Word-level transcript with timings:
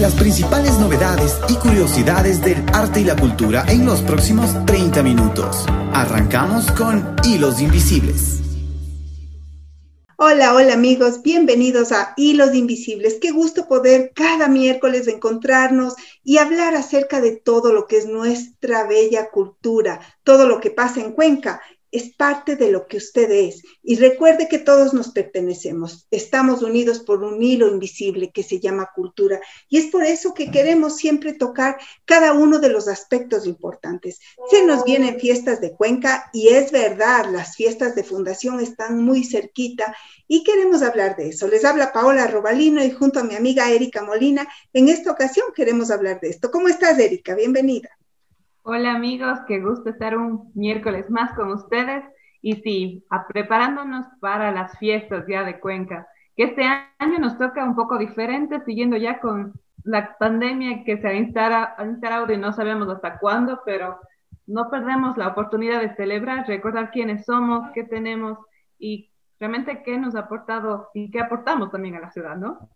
las 0.00 0.14
principales 0.14 0.78
novedades 0.78 1.38
y 1.50 1.56
curiosidades 1.56 2.40
del 2.40 2.64
arte 2.72 3.02
y 3.02 3.04
la 3.04 3.16
cultura 3.16 3.66
en 3.68 3.84
los 3.84 4.00
próximos 4.00 4.64
30 4.64 5.02
minutos. 5.02 5.66
Arrancamos 5.92 6.72
con 6.72 7.16
Hilos 7.22 7.60
Invisibles. 7.60 8.40
Hola, 10.16 10.54
hola 10.54 10.72
amigos, 10.72 11.20
bienvenidos 11.22 11.92
a 11.92 12.14
Hilos 12.16 12.54
Invisibles. 12.54 13.18
Qué 13.20 13.30
gusto 13.30 13.68
poder 13.68 14.12
cada 14.14 14.48
miércoles 14.48 15.06
encontrarnos 15.06 15.94
y 16.24 16.38
hablar 16.38 16.74
acerca 16.76 17.20
de 17.20 17.32
todo 17.36 17.74
lo 17.74 17.86
que 17.86 17.98
es 17.98 18.06
nuestra 18.06 18.86
bella 18.86 19.28
cultura, 19.30 20.00
todo 20.24 20.46
lo 20.46 20.60
que 20.60 20.70
pasa 20.70 21.00
en 21.00 21.12
Cuenca 21.12 21.60
es 21.92 22.14
parte 22.14 22.56
de 22.56 22.70
lo 22.70 22.86
que 22.86 22.96
usted 22.96 23.30
es. 23.30 23.62
Y 23.82 23.96
recuerde 23.96 24.48
que 24.48 24.58
todos 24.58 24.94
nos 24.94 25.10
pertenecemos. 25.10 26.06
Estamos 26.10 26.62
unidos 26.62 27.00
por 27.00 27.22
un 27.22 27.42
hilo 27.42 27.68
invisible 27.68 28.30
que 28.30 28.42
se 28.42 28.60
llama 28.60 28.90
cultura. 28.94 29.40
Y 29.68 29.78
es 29.78 29.86
por 29.86 30.04
eso 30.04 30.34
que 30.34 30.50
queremos 30.50 30.96
siempre 30.96 31.32
tocar 31.32 31.78
cada 32.04 32.32
uno 32.32 32.58
de 32.58 32.68
los 32.68 32.88
aspectos 32.88 33.46
importantes. 33.46 34.20
Se 34.50 34.64
nos 34.64 34.84
vienen 34.84 35.18
fiestas 35.18 35.60
de 35.60 35.72
Cuenca 35.72 36.30
y 36.32 36.48
es 36.48 36.72
verdad, 36.72 37.30
las 37.30 37.56
fiestas 37.56 37.94
de 37.94 38.04
fundación 38.04 38.60
están 38.60 39.02
muy 39.02 39.24
cerquita 39.24 39.94
y 40.28 40.44
queremos 40.44 40.82
hablar 40.82 41.16
de 41.16 41.28
eso. 41.28 41.48
Les 41.48 41.64
habla 41.64 41.92
Paola 41.92 42.26
Robalino 42.26 42.84
y 42.84 42.90
junto 42.90 43.20
a 43.20 43.24
mi 43.24 43.34
amiga 43.34 43.70
Erika 43.70 44.02
Molina, 44.02 44.48
en 44.72 44.88
esta 44.88 45.10
ocasión 45.10 45.48
queremos 45.54 45.90
hablar 45.90 46.20
de 46.20 46.28
esto. 46.30 46.50
¿Cómo 46.50 46.68
estás, 46.68 46.98
Erika? 46.98 47.34
Bienvenida. 47.34 47.99
Hola 48.62 48.94
amigos, 48.94 49.38
qué 49.48 49.58
gusto 49.60 49.88
estar 49.90 50.16
un 50.16 50.52
miércoles 50.54 51.08
más 51.10 51.32
con 51.34 51.50
ustedes 51.50 52.04
y 52.42 52.56
sí, 52.56 53.06
preparándonos 53.28 54.06
para 54.20 54.52
las 54.52 54.78
fiestas 54.78 55.24
ya 55.28 55.44
de 55.44 55.58
Cuenca, 55.60 56.06
que 56.36 56.44
este 56.44 56.62
año 56.98 57.18
nos 57.18 57.38
toca 57.38 57.64
un 57.64 57.74
poco 57.74 57.96
diferente, 57.98 58.60
siguiendo 58.64 58.96
ya 58.96 59.18
con 59.20 59.54
la 59.84 60.16
pandemia 60.18 60.84
que 60.84 60.98
se 60.98 61.08
ha 61.08 61.14
instalado 61.14 62.32
y 62.32 62.36
no 62.36 62.52
sabemos 62.52 62.88
hasta 62.88 63.18
cuándo, 63.18 63.62
pero 63.64 63.98
no 64.46 64.70
perdemos 64.70 65.16
la 65.16 65.28
oportunidad 65.28 65.80
de 65.80 65.94
celebrar, 65.96 66.46
recordar 66.46 66.90
quiénes 66.90 67.24
somos, 67.24 67.70
qué 67.72 67.84
tenemos 67.84 68.38
y 68.78 69.10
realmente 69.38 69.82
qué 69.82 69.96
nos 69.96 70.14
ha 70.14 70.20
aportado 70.20 70.90
y 70.92 71.10
qué 71.10 71.20
aportamos 71.20 71.70
también 71.70 71.94
a 71.96 72.00
la 72.00 72.10
ciudad, 72.10 72.36
¿no? 72.36 72.70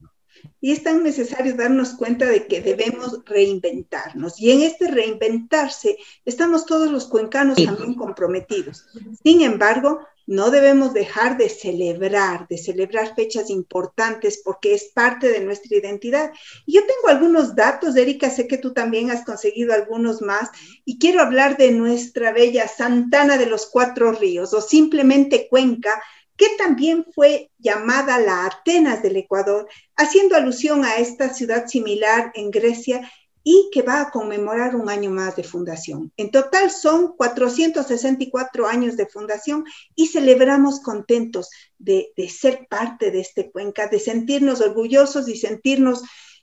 Y 0.61 0.73
es 0.73 0.83
tan 0.83 1.03
necesario 1.03 1.55
darnos 1.55 1.95
cuenta 1.95 2.27
de 2.27 2.47
que 2.47 2.61
debemos 2.61 3.21
reinventarnos. 3.25 4.41
Y 4.41 4.51
en 4.51 4.63
este 4.63 4.89
reinventarse 4.89 5.99
estamos 6.25 6.67
todos 6.67 6.91
los 6.91 7.07
cuencanos 7.07 7.63
también 7.63 7.95
comprometidos. 7.95 8.87
Sin 9.23 9.43
embargo, 9.43 10.01
no 10.27 10.51
debemos 10.51 10.95
dejar 10.95 11.37
de 11.37 11.49
celebrar, 11.49 12.49
de 12.49 12.57
celebrar 12.57 13.15
fechas 13.15 13.51
importantes 13.51 14.41
porque 14.43 14.75
es 14.75 14.85
parte 14.95 15.29
de 15.29 15.41
nuestra 15.41 15.77
identidad. 15.77 16.33
Y 16.65 16.75
yo 16.75 16.81
tengo 16.81 17.09
algunos 17.09 17.55
datos, 17.55 17.95
Erika, 17.97 18.31
sé 18.31 18.48
que 18.48 18.57
tú 18.57 18.73
también 18.73 19.11
has 19.11 19.25
conseguido 19.25 19.75
algunos 19.75 20.23
más, 20.23 20.48
y 20.85 20.98
quiero 20.98 21.21
hablar 21.21 21.57
de 21.57 21.73
nuestra 21.73 22.33
bella 22.33 22.69
Santana 22.69 23.37
de 23.37 23.47
los 23.47 23.67
Cuatro 23.67 24.13
Ríos 24.13 24.55
o 24.55 24.61
simplemente 24.63 25.47
Cuenca, 25.48 26.03
que 26.37 26.47
también 26.59 27.07
fue 27.15 27.51
llamada 27.59 28.19
la 28.19 28.47
Atenas 28.47 29.03
del 29.03 29.17
Ecuador, 29.17 29.69
haciendo 29.97 30.37
alusión 30.37 30.85
a 30.85 30.97
esta 30.97 31.33
ciudad 31.33 31.67
similar 31.67 32.33
en 32.35 32.51
Grecia 32.51 33.11
y 33.47 33.69
que 33.73 33.83
va 33.83 34.01
a 34.01 34.11
conmemorar 34.11 34.75
un 34.75 34.89
año 34.89 35.11
más 35.11 35.37
de 35.37 35.45
fundación. 35.45 36.11
En 36.17 36.31
total 36.31 36.71
son 36.71 37.15
464 37.15 38.67
años 38.67 38.97
de 38.97 39.07
fundación 39.07 39.65
y 39.95 40.07
celebramos 40.07 40.81
contentos 40.81 41.51
de, 41.79 42.11
ser 42.29 42.67
parte 42.69 43.11
de 43.11 43.21
este 43.21 43.53
cuenca, 43.53 43.87
de 43.87 44.01
sentirnos 44.01 44.63
orgullosos 44.63 45.29
y 45.29 45.37
sentirnos 45.37 46.03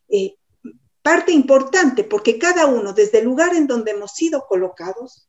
eh, 0.10 0.36
parte 1.02 1.32
importante, 1.32 2.04
porque 2.04 2.38
cada 2.38 2.68
uno, 2.68 2.94
desde 2.94 3.18
el 3.18 3.26
lugar 3.26 3.56
en 3.56 3.66
donde 3.66 3.92
hemos 3.92 4.12
sido 4.12 4.46
colocados, 4.48 5.28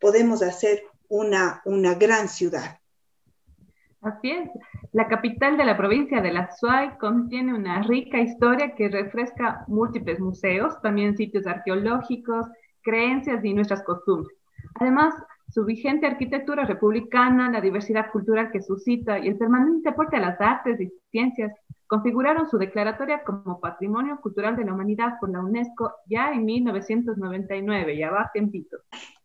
podemos 0.00 0.42
hacer 0.42 0.82
una, 1.08 1.62
una 1.64 1.94
gran 1.94 2.28
ciudad. 2.28 2.81
Así 4.02 4.32
es. 4.32 4.50
La 4.90 5.06
capital 5.06 5.56
de 5.56 5.64
la 5.64 5.76
provincia 5.76 6.20
de 6.20 6.32
La 6.32 6.50
Suay 6.50 6.98
contiene 6.98 7.54
una 7.54 7.82
rica 7.82 8.18
historia 8.20 8.74
que 8.74 8.88
refresca 8.88 9.64
múltiples 9.68 10.18
museos, 10.18 10.80
también 10.82 11.16
sitios 11.16 11.46
arqueológicos, 11.46 12.46
creencias 12.82 13.44
y 13.44 13.54
nuestras 13.54 13.84
costumbres. 13.84 14.36
Además, 14.80 15.14
su 15.48 15.64
vigente 15.64 16.06
arquitectura 16.06 16.64
republicana, 16.64 17.48
la 17.50 17.60
diversidad 17.60 18.10
cultural 18.10 18.50
que 18.50 18.60
suscita 18.60 19.20
y 19.20 19.28
el 19.28 19.38
permanente 19.38 19.90
aporte 19.90 20.16
a 20.16 20.20
las 20.20 20.40
artes 20.40 20.80
y 20.80 20.92
ciencias 21.10 21.52
configuraron 21.86 22.48
su 22.48 22.58
declaratoria 22.58 23.22
como 23.22 23.60
Patrimonio 23.60 24.18
Cultural 24.20 24.56
de 24.56 24.64
la 24.64 24.72
Humanidad 24.72 25.20
por 25.20 25.30
la 25.30 25.40
UNESCO 25.40 25.92
ya 26.06 26.32
en 26.32 26.44
1999, 26.44 27.96
ya 27.96 28.10
va 28.10 28.30
tiempito. 28.32 28.78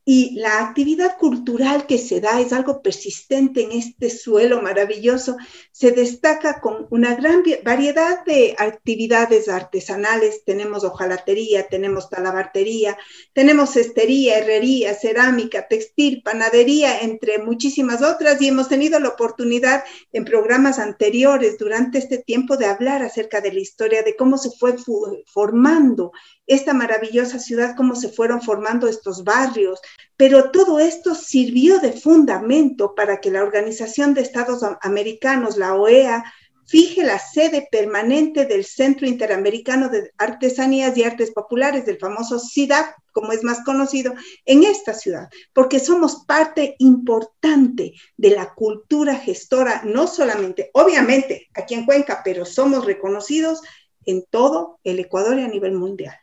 Y 0.10 0.40
la 0.40 0.60
actividad 0.60 1.18
cultural 1.18 1.86
que 1.86 1.98
se 1.98 2.22
da 2.22 2.40
es 2.40 2.54
algo 2.54 2.82
persistente 2.82 3.64
en 3.64 3.74
este 3.74 4.10
suelo 4.10 4.62
maravilloso. 4.62 5.36
Se 5.74 5.92
destaca 5.92 6.62
con 6.62 6.88
una 6.92 7.14
gran 7.16 7.44
variedad 7.66 8.24
de 8.24 8.56
actividades 8.58 9.50
artesanales. 9.50 10.46
Tenemos 10.46 10.86
hojalatería, 10.86 11.68
tenemos 11.68 12.10
talabartería, 12.10 12.98
tenemos 13.34 13.72
cestería, 13.72 14.38
herrería, 14.38 14.94
cerámica, 14.94 15.68
textil, 15.68 16.22
panadería, 16.24 17.02
entre 17.02 17.40
muchísimas 17.40 18.02
otras. 18.02 18.42
Y 18.42 18.48
hemos 18.48 18.70
tenido 18.70 19.02
la 19.02 19.10
oportunidad 19.10 19.84
en 20.14 20.24
programas 20.24 20.80
anteriores 20.80 21.58
durante 21.58 21.98
este 21.98 22.20
tiempo 22.20 22.56
de 22.56 22.68
hablar 22.68 23.04
acerca 23.04 23.42
de 23.42 23.52
la 23.52 23.60
historia, 23.60 24.04
de 24.04 24.16
cómo 24.16 24.38
se 24.38 24.52
fue 24.52 24.78
formando 25.26 26.14
esta 26.48 26.74
maravillosa 26.74 27.40
ciudad, 27.40 27.76
cómo 27.76 27.96
se 27.96 28.10
fueron 28.10 28.42
formando 28.42 28.88
estos 28.88 29.24
barrios, 29.24 29.80
pero 30.16 30.52
todo 30.52 30.80
esto 30.80 31.14
sirvió 31.14 31.80
de 31.80 31.92
fundamento 31.92 32.96
para 32.96 33.20
que 33.20 33.30
la 33.30 33.44
Organización 33.44 34.14
de 34.14 34.22
Estados 34.22 34.62
Americanos, 34.82 35.58
la 35.58 35.76
OEA, 35.76 36.24
fije 36.68 37.04
la 37.04 37.18
sede 37.18 37.68
permanente 37.72 38.46
del 38.46 38.66
Centro 38.66 39.08
Interamericano 39.08 39.90
de 39.90 40.12
Artesanías 40.18 40.98
y 40.98 41.04
Artes 41.04 41.32
Populares, 41.32 41.86
del 41.86 41.98
famoso 41.98 42.40
CIDAP, 42.40 42.94
como 43.14 43.32
es 43.32 43.44
más 43.44 43.64
conocido, 43.64 44.14
en 44.46 44.64
esta 44.64 44.94
ciudad, 44.94 45.30
porque 45.54 45.80
somos 45.80 46.26
parte 46.26 46.76
importante 46.80 47.94
de 48.18 48.30
la 48.30 48.54
cultura 48.54 49.16
gestora, 49.16 49.82
no 49.86 50.08
solamente, 50.08 50.70
obviamente, 50.74 51.48
aquí 51.54 51.74
en 51.74 51.86
Cuenca, 51.86 52.22
pero 52.24 52.46
somos 52.46 52.86
reconocidos 52.86 53.62
en 54.06 54.26
todo 54.30 54.80
el 54.84 55.00
Ecuador 55.00 55.40
y 55.40 55.44
a 55.44 55.48
nivel 55.48 55.74
mundial. 55.74 56.16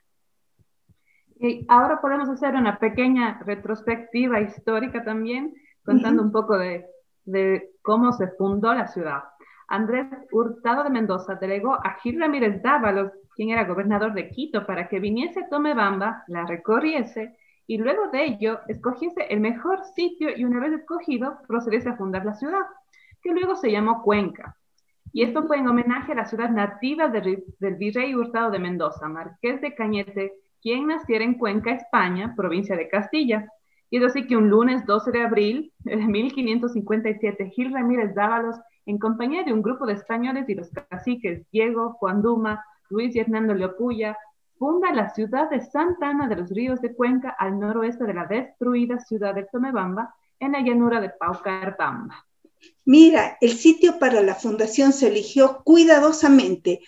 Y 1.44 1.66
ahora 1.68 2.00
podemos 2.00 2.30
hacer 2.30 2.54
una 2.54 2.78
pequeña 2.78 3.38
retrospectiva 3.44 4.40
histórica 4.40 5.04
también, 5.04 5.52
contando 5.84 6.22
un 6.22 6.32
poco 6.32 6.56
de, 6.56 6.86
de, 7.26 7.68
cómo 7.82 8.12
se 8.12 8.28
fundó 8.28 8.72
la 8.72 8.86
ciudad. 8.86 9.24
Andrés 9.68 10.06
Hurtado 10.32 10.84
de 10.84 10.88
Mendoza 10.88 11.34
delegó 11.34 11.74
a 11.74 11.98
Gil 12.02 12.18
Ramírez 12.18 12.62
Dávalos, 12.62 13.12
quien 13.36 13.50
era 13.50 13.64
gobernador 13.64 14.14
de 14.14 14.30
Quito, 14.30 14.64
para 14.64 14.88
que 14.88 15.00
viniese 15.00 15.40
a 15.40 15.48
Tomebamba, 15.50 16.24
la 16.28 16.46
recorriese 16.46 17.36
y 17.66 17.76
luego 17.76 18.08
de 18.08 18.24
ello 18.24 18.60
escogiese 18.66 19.26
el 19.28 19.40
mejor 19.40 19.84
sitio 19.94 20.30
y 20.34 20.46
una 20.46 20.60
vez 20.60 20.72
escogido 20.72 21.40
procediese 21.46 21.90
a 21.90 21.96
fundar 21.96 22.24
la 22.24 22.36
ciudad, 22.36 22.62
que 23.22 23.32
luego 23.32 23.54
se 23.54 23.70
llamó 23.70 24.02
Cuenca. 24.02 24.56
Y 25.12 25.22
esto 25.22 25.46
fue 25.46 25.58
en 25.58 25.68
homenaje 25.68 26.12
a 26.12 26.16
la 26.16 26.24
ciudad 26.24 26.48
nativa 26.48 27.08
del 27.08 27.74
virrey 27.76 28.14
Hurtado 28.14 28.50
de 28.50 28.58
Mendoza, 28.58 29.08
marqués 29.08 29.60
de 29.60 29.74
Cañete, 29.74 30.32
quien 30.64 30.86
naciera 30.86 31.22
en 31.22 31.34
Cuenca, 31.34 31.72
España, 31.72 32.32
provincia 32.34 32.74
de 32.74 32.88
Castilla. 32.88 33.46
Y 33.90 33.98
es 33.98 34.04
así 34.04 34.26
que 34.26 34.34
un 34.34 34.48
lunes 34.48 34.86
12 34.86 35.12
de 35.12 35.22
abril 35.22 35.72
de 35.80 35.96
1557, 35.96 37.50
Gil 37.50 37.70
Ramírez 37.70 38.14
Dávalos, 38.14 38.56
en 38.86 38.98
compañía 38.98 39.44
de 39.44 39.52
un 39.52 39.60
grupo 39.60 39.84
de 39.84 39.92
españoles 39.92 40.48
y 40.48 40.54
los 40.54 40.70
caciques 40.70 41.42
Diego, 41.52 41.92
Juan 42.00 42.22
Duma, 42.22 42.64
Luis 42.88 43.14
y 43.14 43.20
Hernando 43.20 43.52
Leopuya, 43.52 44.16
funda 44.58 44.90
la 44.90 45.10
ciudad 45.10 45.50
de 45.50 45.60
Santa 45.60 46.08
Ana 46.08 46.28
de 46.28 46.36
los 46.36 46.48
Ríos 46.48 46.80
de 46.80 46.94
Cuenca 46.94 47.36
al 47.38 47.58
noroeste 47.58 48.04
de 48.04 48.14
la 48.14 48.24
destruida 48.24 48.98
ciudad 49.00 49.34
de 49.34 49.44
Tomebamba, 49.44 50.14
en 50.40 50.52
la 50.52 50.60
llanura 50.60 50.98
de 51.02 51.10
Paucarpamba. 51.10 52.24
Mira, 52.86 53.36
el 53.42 53.50
sitio 53.50 53.98
para 53.98 54.22
la 54.22 54.34
fundación 54.34 54.94
se 54.94 55.08
eligió 55.08 55.60
cuidadosamente 55.62 56.80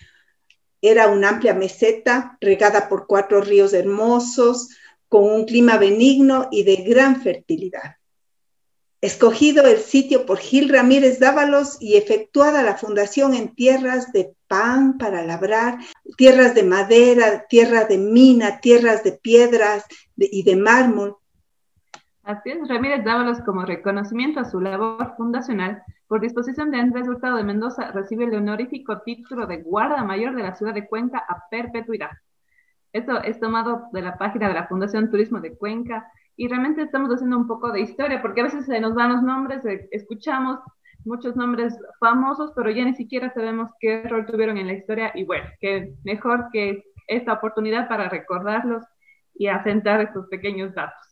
era 0.89 1.07
una 1.07 1.29
amplia 1.29 1.53
meseta 1.53 2.37
regada 2.41 2.89
por 2.89 3.07
cuatro 3.07 3.41
ríos 3.41 3.73
hermosos, 3.73 4.69
con 5.09 5.23
un 5.23 5.45
clima 5.45 5.77
benigno 5.77 6.47
y 6.51 6.63
de 6.63 6.77
gran 6.77 7.21
fertilidad. 7.21 7.95
Escogido 8.99 9.65
el 9.67 9.77
sitio 9.77 10.25
por 10.25 10.39
Gil 10.39 10.69
Ramírez 10.69 11.19
Dávalos 11.19 11.77
y 11.79 11.95
efectuada 11.97 12.63
la 12.63 12.77
fundación 12.77 13.35
en 13.35 13.53
tierras 13.53 14.11
de 14.11 14.33
pan 14.47 14.97
para 14.97 15.23
labrar, 15.23 15.77
tierras 16.17 16.55
de 16.55 16.63
madera, 16.63 17.45
tierras 17.47 17.87
de 17.87 17.99
mina, 17.99 18.59
tierras 18.59 19.03
de 19.03 19.11
piedras 19.11 19.85
y 20.17 20.43
de 20.43 20.55
mármol, 20.55 21.17
Así 22.27 22.49
es, 22.49 22.67
Ramírez 22.67 23.05
Dávalos, 23.05 23.39
como 23.45 23.63
reconocimiento 23.63 24.41
a 24.41 24.43
su 24.43 24.59
labor 24.59 25.15
fundacional, 25.15 25.81
por 26.07 26.21
disposición 26.21 26.71
de 26.71 26.79
Andrés 26.79 27.07
Hurtado 27.07 27.37
de 27.37 27.43
Mendoza, 27.43 27.91
recibe 27.91 28.25
el 28.25 28.35
honorífico 28.35 29.01
título 29.01 29.45
de 29.45 29.57
Guarda 29.57 30.03
Mayor 30.03 30.35
de 30.35 30.43
la 30.43 30.55
ciudad 30.55 30.73
de 30.73 30.87
Cuenca 30.87 31.19
a 31.27 31.49
perpetuidad. 31.49 32.11
Esto 32.93 33.21
es 33.21 33.39
tomado 33.39 33.83
de 33.91 34.01
la 34.01 34.17
página 34.17 34.47
de 34.47 34.53
la 34.53 34.67
Fundación 34.67 35.11
Turismo 35.11 35.41
de 35.41 35.57
Cuenca 35.57 36.09
y 36.37 36.47
realmente 36.47 36.81
estamos 36.81 37.09
haciendo 37.11 37.37
un 37.37 37.47
poco 37.47 37.71
de 37.71 37.81
historia 37.81 38.21
porque 38.21 38.41
a 38.41 38.45
veces 38.45 38.65
se 38.65 38.79
nos 38.79 38.95
dan 38.95 39.11
los 39.13 39.21
nombres, 39.21 39.65
eh, 39.65 39.87
escuchamos 39.91 40.59
muchos 41.03 41.35
nombres 41.35 41.77
famosos, 41.99 42.51
pero 42.55 42.69
ya 42.69 42.85
ni 42.85 42.95
siquiera 42.95 43.33
sabemos 43.33 43.71
qué 43.79 44.03
rol 44.03 44.25
tuvieron 44.25 44.57
en 44.57 44.67
la 44.67 44.73
historia 44.73 45.11
y 45.13 45.25
bueno, 45.25 45.45
que 45.59 45.93
mejor 46.03 46.47
que 46.51 46.83
esta 47.07 47.33
oportunidad 47.33 47.87
para 47.87 48.09
recordarlos 48.09 48.83
y 49.35 49.47
asentar 49.47 50.01
estos 50.01 50.27
pequeños 50.27 50.73
datos. 50.73 51.06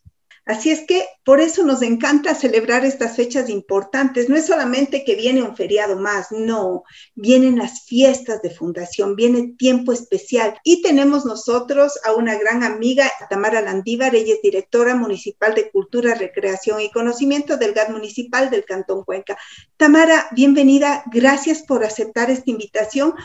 Así 0.46 0.70
es 0.70 0.82
que 0.86 1.04
por 1.24 1.42
eso 1.42 1.64
nos 1.64 1.82
encanta 1.82 2.36
celebrar 2.36 2.86
estas 2.86 3.16
fechas 3.16 3.50
importantes. 3.50 4.30
No 4.30 4.36
es 4.36 4.46
solamente 4.46 5.04
que 5.04 5.16
viene 5.16 5.42
un 5.42 5.56
feriado 5.56 5.98
más, 5.98 6.32
no, 6.32 6.84
vienen 7.16 7.58
las 7.58 7.82
fiestas 7.86 8.44
de 8.44 8.52
fundación, 8.52 9.16
viene 9.16 9.56
tiempo 9.58 9.92
especial. 9.92 10.56
Y 10.64 10.84
tenemos 10.84 11.26
nosotros 11.26 12.00
a 12.04 12.14
una 12.14 12.38
gran 12.38 12.62
amiga, 12.62 13.12
Tamara 13.28 13.62
Landívar, 13.62 14.14
ella 14.14 14.36
es 14.36 14.42
directora 14.44 14.96
municipal 14.96 15.56
de 15.56 15.72
Cultura, 15.72 16.14
Recreación 16.14 16.80
y 16.80 16.92
Conocimiento 16.92 17.58
del 17.58 17.74
GAD 17.74 17.90
municipal 17.90 18.52
del 18.52 18.66
Cantón 18.66 19.04
Cuenca. 19.04 19.38
Tamara, 19.78 20.28
bienvenida, 20.32 21.04
gracias 21.12 21.64
por 21.64 21.84
aceptar 21.84 22.30
esta 22.30 22.52
invitación. 22.52 23.16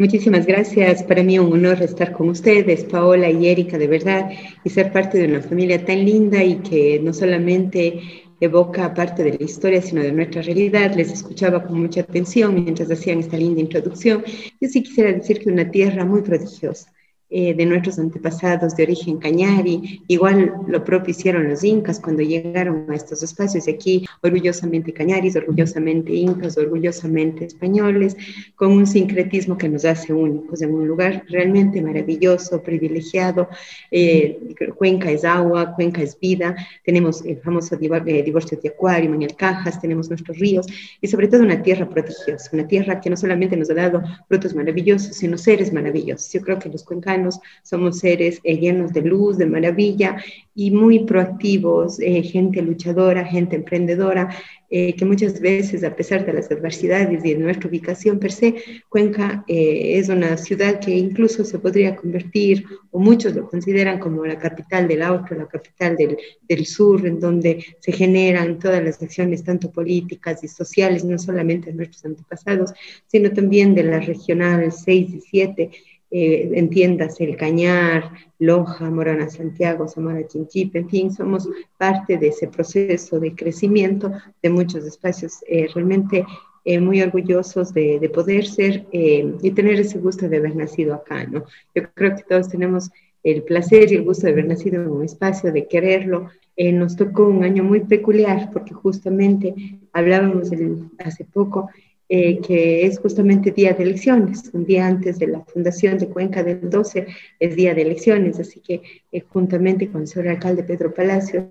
Muchísimas 0.00 0.46
gracias. 0.46 1.02
Para 1.02 1.22
mí 1.22 1.38
un 1.38 1.52
honor 1.52 1.82
estar 1.82 2.12
con 2.12 2.30
ustedes, 2.30 2.84
Paola 2.84 3.28
y 3.28 3.48
Erika, 3.48 3.76
de 3.76 3.86
verdad, 3.86 4.30
y 4.64 4.70
ser 4.70 4.90
parte 4.92 5.18
de 5.18 5.26
una 5.26 5.42
familia 5.42 5.84
tan 5.84 6.06
linda 6.06 6.42
y 6.42 6.54
que 6.60 6.98
no 7.00 7.12
solamente 7.12 8.00
evoca 8.40 8.94
parte 8.94 9.22
de 9.22 9.36
la 9.38 9.44
historia, 9.44 9.82
sino 9.82 10.00
de 10.02 10.10
nuestra 10.12 10.40
realidad. 10.40 10.94
Les 10.96 11.12
escuchaba 11.12 11.62
con 11.62 11.82
mucha 11.82 12.00
atención 12.00 12.54
mientras 12.54 12.90
hacían 12.90 13.18
esta 13.18 13.36
linda 13.36 13.60
introducción. 13.60 14.24
Yo 14.58 14.68
sí 14.70 14.82
quisiera 14.82 15.12
decir 15.12 15.38
que 15.38 15.50
una 15.50 15.70
tierra 15.70 16.06
muy 16.06 16.22
prodigiosa 16.22 16.90
eh, 17.32 17.54
de 17.54 17.64
nuestros 17.64 17.96
antepasados 18.00 18.74
de 18.74 18.82
origen 18.82 19.18
cañari. 19.18 20.02
Igual 20.08 20.52
lo 20.66 20.82
propio 20.82 21.12
hicieron 21.12 21.48
los 21.48 21.62
incas 21.62 22.00
cuando 22.00 22.22
llegaron 22.22 22.86
a 22.90 22.96
estos 22.96 23.22
espacios 23.22 23.68
y 23.68 23.70
aquí 23.70 24.06
orgullosamente 24.20 24.92
cañaris, 24.92 25.36
orgullosamente 25.36 26.12
incas, 26.12 26.58
orgullosamente 26.58 27.44
españoles, 27.44 28.16
con 28.56 28.72
un 28.72 28.84
sincretismo 28.84 29.56
que 29.56 29.68
nos 29.68 29.84
hace 29.84 30.12
únicos 30.12 30.60
en 30.60 30.74
un 30.74 30.88
lugar 30.88 31.22
realmente 31.28 31.80
maravilloso, 31.80 32.60
privilegiado. 32.64 33.48
Eh, 33.92 34.56
Cuenca 34.76 35.12
es 35.12 35.24
agua, 35.24 35.72
Cuenca 35.76 36.02
es 36.02 36.18
vida, 36.18 36.56
tenemos 36.84 37.24
el 37.24 37.38
famoso 37.38 37.76
eh, 37.76 38.22
divorcio 38.24 38.58
de 38.60 38.70
acuario 38.70 39.14
en 39.14 39.22
el 39.22 39.36
Cajas, 39.36 39.80
tenemos 39.80 40.08
nuestros 40.08 40.36
ríos 40.36 40.66
y 41.00 41.06
sobre 41.06 41.28
todo 41.28 41.42
una 41.42 41.62
tierra 41.62 41.88
prodigiosa, 41.88 42.50
una 42.52 42.66
tierra 42.66 43.00
que 43.00 43.08
no 43.08 43.16
solamente 43.16 43.56
nos 43.56 43.70
ha 43.70 43.74
dado 43.74 44.02
frutos 44.26 44.52
maravillosos, 44.52 45.16
sino 45.16 45.38
seres 45.38 45.72
maravillosos. 45.72 46.32
Yo 46.32 46.40
creo 46.40 46.58
que 46.58 46.68
los 46.68 46.82
cuencanos 46.82 47.19
somos 47.62 47.98
seres 47.98 48.40
eh, 48.44 48.56
llenos 48.56 48.92
de 48.92 49.02
luz, 49.02 49.38
de 49.38 49.46
maravilla 49.46 50.16
y 50.54 50.70
muy 50.70 51.00
proactivos, 51.00 52.00
eh, 52.00 52.22
gente 52.22 52.60
luchadora, 52.62 53.24
gente 53.24 53.56
emprendedora, 53.56 54.28
eh, 54.72 54.94
que 54.94 55.04
muchas 55.04 55.40
veces, 55.40 55.82
a 55.82 55.96
pesar 55.96 56.24
de 56.24 56.32
las 56.32 56.50
adversidades 56.50 57.24
y 57.24 57.32
de 57.32 57.38
nuestra 57.38 57.68
ubicación 57.68 58.18
per 58.18 58.30
se, 58.30 58.54
Cuenca 58.88 59.44
es 59.48 60.08
una 60.08 60.36
ciudad 60.36 60.78
que 60.78 60.92
incluso 60.92 61.44
se 61.44 61.58
podría 61.58 61.96
convertir, 61.96 62.64
o 62.92 63.00
muchos 63.00 63.34
lo 63.34 63.48
consideran 63.48 63.98
como 63.98 64.24
la 64.24 64.38
capital 64.38 64.86
del 64.86 65.02
auto, 65.02 65.34
la 65.34 65.48
capital 65.48 65.96
del, 65.96 66.16
del 66.48 66.66
sur, 66.66 67.04
en 67.04 67.18
donde 67.18 67.64
se 67.80 67.92
generan 67.92 68.60
todas 68.60 68.82
las 68.84 69.02
acciones, 69.02 69.42
tanto 69.42 69.72
políticas 69.72 70.44
y 70.44 70.48
sociales, 70.48 71.04
no 71.04 71.18
solamente 71.18 71.70
de 71.70 71.76
nuestros 71.76 72.04
antepasados, 72.04 72.72
sino 73.08 73.32
también 73.32 73.74
de 73.74 73.84
la 73.84 73.98
regional 73.98 74.70
6 74.70 75.10
y 75.14 75.20
7 75.20 75.70
eh, 76.12 76.50
entiendas 76.54 77.20
el 77.20 77.36
Cañar, 77.36 78.10
Loja, 78.40 78.90
Morana 78.90 79.30
Santiago, 79.30 79.86
Zamora 79.86 80.26
Chinchipe, 80.26 80.80
en 80.80 80.88
fin, 80.88 81.12
somos 81.12 81.48
parte 81.78 82.18
de 82.18 82.28
ese 82.28 82.48
proceso 82.48 83.20
de 83.20 83.32
crecimiento 83.34 84.10
de 84.42 84.50
muchos 84.50 84.84
espacios 84.84 85.34
eh, 85.46 85.68
realmente 85.72 86.26
eh, 86.64 86.80
muy 86.80 87.00
orgullosos 87.00 87.72
de, 87.72 88.00
de 88.00 88.08
poder 88.08 88.44
ser 88.44 88.86
y 88.90 89.50
tener 89.52 89.78
ese 89.78 89.98
gusto 89.98 90.28
de 90.28 90.38
haber 90.38 90.56
nacido 90.56 90.94
acá, 90.94 91.24
¿no? 91.26 91.44
Yo 91.76 91.84
creo 91.94 92.16
que 92.16 92.24
todos 92.28 92.48
tenemos 92.48 92.90
el 93.22 93.44
placer 93.44 93.92
y 93.92 93.96
el 93.96 94.04
gusto 94.04 94.26
de 94.26 94.32
haber 94.32 94.46
nacido 94.46 94.82
en 94.82 94.88
un 94.88 95.04
espacio, 95.04 95.52
de 95.52 95.68
quererlo. 95.68 96.28
nos 96.56 96.96
tocó 96.96 97.28
un 97.28 97.44
año 97.44 97.62
muy 97.62 97.80
peculiar 97.80 98.50
porque 98.52 98.74
justamente 98.74 99.54
hablábamos 99.92 100.50
hace 100.98 101.24
poco 101.24 101.70
eh, 102.12 102.40
que 102.40 102.86
es 102.86 102.98
justamente 102.98 103.52
día 103.52 103.72
de 103.72 103.84
elecciones, 103.84 104.50
un 104.52 104.64
día 104.64 104.84
antes 104.84 105.20
de 105.20 105.28
la 105.28 105.44
fundación 105.44 105.96
de 105.96 106.08
Cuenca 106.08 106.42
del 106.42 106.68
12 106.68 107.06
es 107.38 107.54
día 107.54 107.72
de 107.72 107.82
elecciones, 107.82 108.40
así 108.40 108.58
que 108.58 108.82
eh, 109.12 109.20
juntamente 109.20 109.88
con 109.88 110.00
el 110.00 110.08
señor 110.08 110.30
alcalde 110.30 110.64
Pedro 110.64 110.92
Palacios 110.92 111.44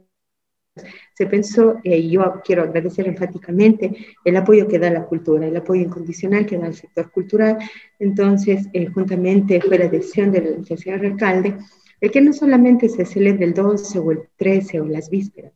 se 1.14 1.28
pensó, 1.28 1.78
eh, 1.86 2.00
y 2.00 2.10
yo 2.10 2.42
quiero 2.44 2.64
agradecer 2.64 3.08
enfáticamente 3.08 3.96
el 4.26 4.36
apoyo 4.36 4.68
que 4.68 4.80
da 4.80 4.90
la 4.92 5.06
cultura, 5.06 5.48
el 5.48 5.56
apoyo 5.56 5.84
incondicional 5.84 6.46
que 6.46 6.58
da 6.58 6.68
el 6.68 6.76
sector 6.76 7.10
cultural, 7.10 7.58
entonces 7.98 8.68
juntamente 8.94 9.62
fue 9.62 9.78
la 9.78 9.88
decisión 9.88 10.30
del, 10.30 10.62
del 10.66 10.78
señor 10.78 11.06
alcalde, 11.06 11.56
el 12.02 12.12
que 12.12 12.20
no 12.20 12.34
solamente 12.34 12.90
se 12.90 13.06
celebre 13.06 13.46
el 13.46 13.54
12 13.54 13.98
o 13.98 14.12
el 14.12 14.24
13 14.36 14.82
o 14.82 14.86
las 14.88 15.10
vísperas, 15.10 15.54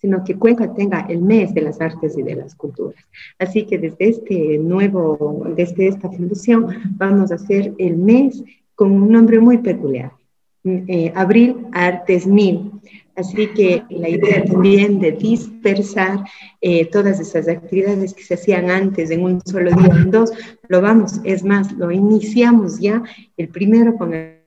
sino 0.00 0.24
que 0.24 0.36
Cuenca 0.36 0.72
tenga 0.74 1.00
el 1.08 1.20
mes 1.22 1.52
de 1.54 1.60
las 1.60 1.80
artes 1.80 2.16
y 2.16 2.22
de 2.22 2.36
las 2.36 2.54
culturas. 2.54 3.04
Así 3.38 3.64
que 3.66 3.78
desde 3.78 4.08
este 4.08 4.58
nuevo, 4.58 5.46
desde 5.54 5.88
esta 5.88 6.10
fundación, 6.10 6.66
vamos 6.96 7.30
a 7.30 7.34
hacer 7.34 7.74
el 7.78 7.96
mes 7.96 8.42
con 8.74 8.92
un 8.92 9.12
nombre 9.12 9.38
muy 9.40 9.58
peculiar, 9.58 10.12
eh, 10.64 11.12
Abril 11.14 11.66
Artes 11.72 12.26
Mil. 12.26 12.72
Así 13.14 13.48
que 13.48 13.82
la 13.90 14.08
idea 14.08 14.42
también 14.44 14.98
de 14.98 15.12
dispersar 15.12 16.24
eh, 16.62 16.86
todas 16.86 17.20
esas 17.20 17.48
actividades 17.48 18.14
que 18.14 18.22
se 18.22 18.34
hacían 18.34 18.70
antes 18.70 19.10
en 19.10 19.22
un 19.22 19.42
solo 19.42 19.70
día, 19.70 19.94
en 19.94 20.10
dos, 20.10 20.32
lo 20.68 20.80
vamos, 20.80 21.20
es 21.24 21.44
más, 21.44 21.72
lo 21.72 21.90
iniciamos 21.90 22.78
ya 22.78 23.02
el 23.36 23.48
primero 23.48 23.96
con 23.96 24.14
el 24.14 24.40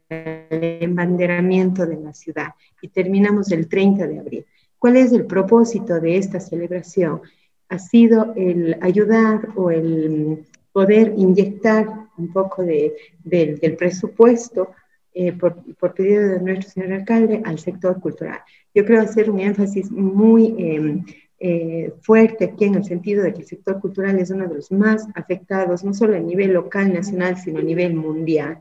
embanderamiento 0.50 1.86
de 1.86 1.98
la 1.98 2.14
ciudad 2.14 2.50
y 2.82 2.88
terminamos 2.88 3.52
el 3.52 3.68
30 3.68 4.08
de 4.08 4.20
abril. 4.20 4.46
¿Cuál 4.84 4.98
es 4.98 5.14
el 5.14 5.26
propósito 5.26 6.02
de 6.02 6.18
esta 6.18 6.42
celebración? 6.42 7.22
Ha 7.70 7.80
sido 7.80 8.34
el 8.36 8.78
ayudar 8.82 9.48
o 9.56 9.72
el 9.72 10.46
poder 10.74 11.14
inyectar 11.16 11.88
un 12.18 12.34
poco 12.34 12.64
de, 12.64 12.94
del 13.24 13.78
presupuesto 13.78 14.72
eh, 15.13 15.32
por, 15.32 15.56
por, 15.75 15.94
pedido 15.94 16.28
de 16.28 16.42
nuestro 16.42 16.70
señor 16.70 16.92
alcalde 16.92 17.42
al 17.46 17.60
sector 17.60 18.02
cultural. 18.02 18.42
Yo 18.75 18.84
creo 18.84 19.00
hacer 19.00 19.30
un 19.30 19.40
énfasis 19.40 19.90
muy 19.90 20.54
eh, 20.58 21.02
eh, 21.46 21.92
fuerte 22.00 22.46
aquí 22.46 22.64
en 22.64 22.76
el 22.76 22.86
sentido 22.86 23.22
de 23.22 23.34
que 23.34 23.42
el 23.42 23.46
sector 23.46 23.82
cultural 23.82 24.18
es 24.18 24.30
uno 24.30 24.48
de 24.48 24.56
los 24.56 24.72
más 24.72 25.10
afectados, 25.14 25.84
no 25.84 25.94
solo 25.94 26.16
a 26.16 26.20
nivel 26.20 26.54
local, 26.54 26.94
nacional, 26.94 27.36
sino 27.36 27.60
a 27.60 27.64
nivel 27.64 27.96
mundial. 27.96 28.60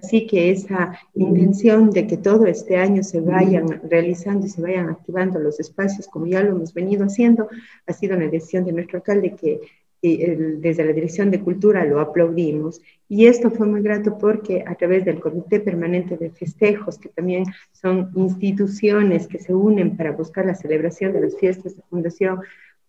Así 0.00 0.28
que 0.28 0.52
esa 0.52 0.96
intención 1.14 1.90
de 1.90 2.06
que 2.06 2.16
todo 2.16 2.46
este 2.46 2.76
año 2.76 3.02
se 3.02 3.20
vayan 3.20 3.80
realizando 3.90 4.46
y 4.46 4.48
se 4.48 4.62
vayan 4.62 4.90
activando 4.90 5.40
los 5.40 5.58
espacios, 5.58 6.06
como 6.06 6.28
ya 6.28 6.40
lo 6.44 6.50
hemos 6.52 6.72
venido 6.72 7.04
haciendo, 7.04 7.48
ha 7.88 7.92
sido 7.92 8.16
una 8.16 8.28
decisión 8.28 8.64
de 8.64 8.74
nuestro 8.74 8.98
alcalde 8.98 9.34
que 9.34 9.60
desde 10.02 10.84
la 10.84 10.92
Dirección 10.92 11.30
de 11.30 11.40
Cultura 11.40 11.84
lo 11.84 12.00
aplaudimos. 12.00 12.80
Y 13.08 13.26
esto 13.26 13.50
fue 13.50 13.66
muy 13.66 13.82
grato 13.82 14.16
porque 14.18 14.64
a 14.66 14.74
través 14.74 15.04
del 15.04 15.20
Comité 15.20 15.60
Permanente 15.60 16.16
de 16.16 16.30
Festejos, 16.30 16.98
que 16.98 17.10
también 17.10 17.44
son 17.72 18.10
instituciones 18.14 19.26
que 19.26 19.38
se 19.38 19.54
unen 19.54 19.96
para 19.96 20.12
buscar 20.12 20.46
la 20.46 20.54
celebración 20.54 21.12
de 21.12 21.20
las 21.20 21.36
fiestas 21.38 21.76
de 21.76 21.82
Fundación 21.90 22.40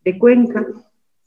de 0.06 0.18
Cuenca, 0.18 0.66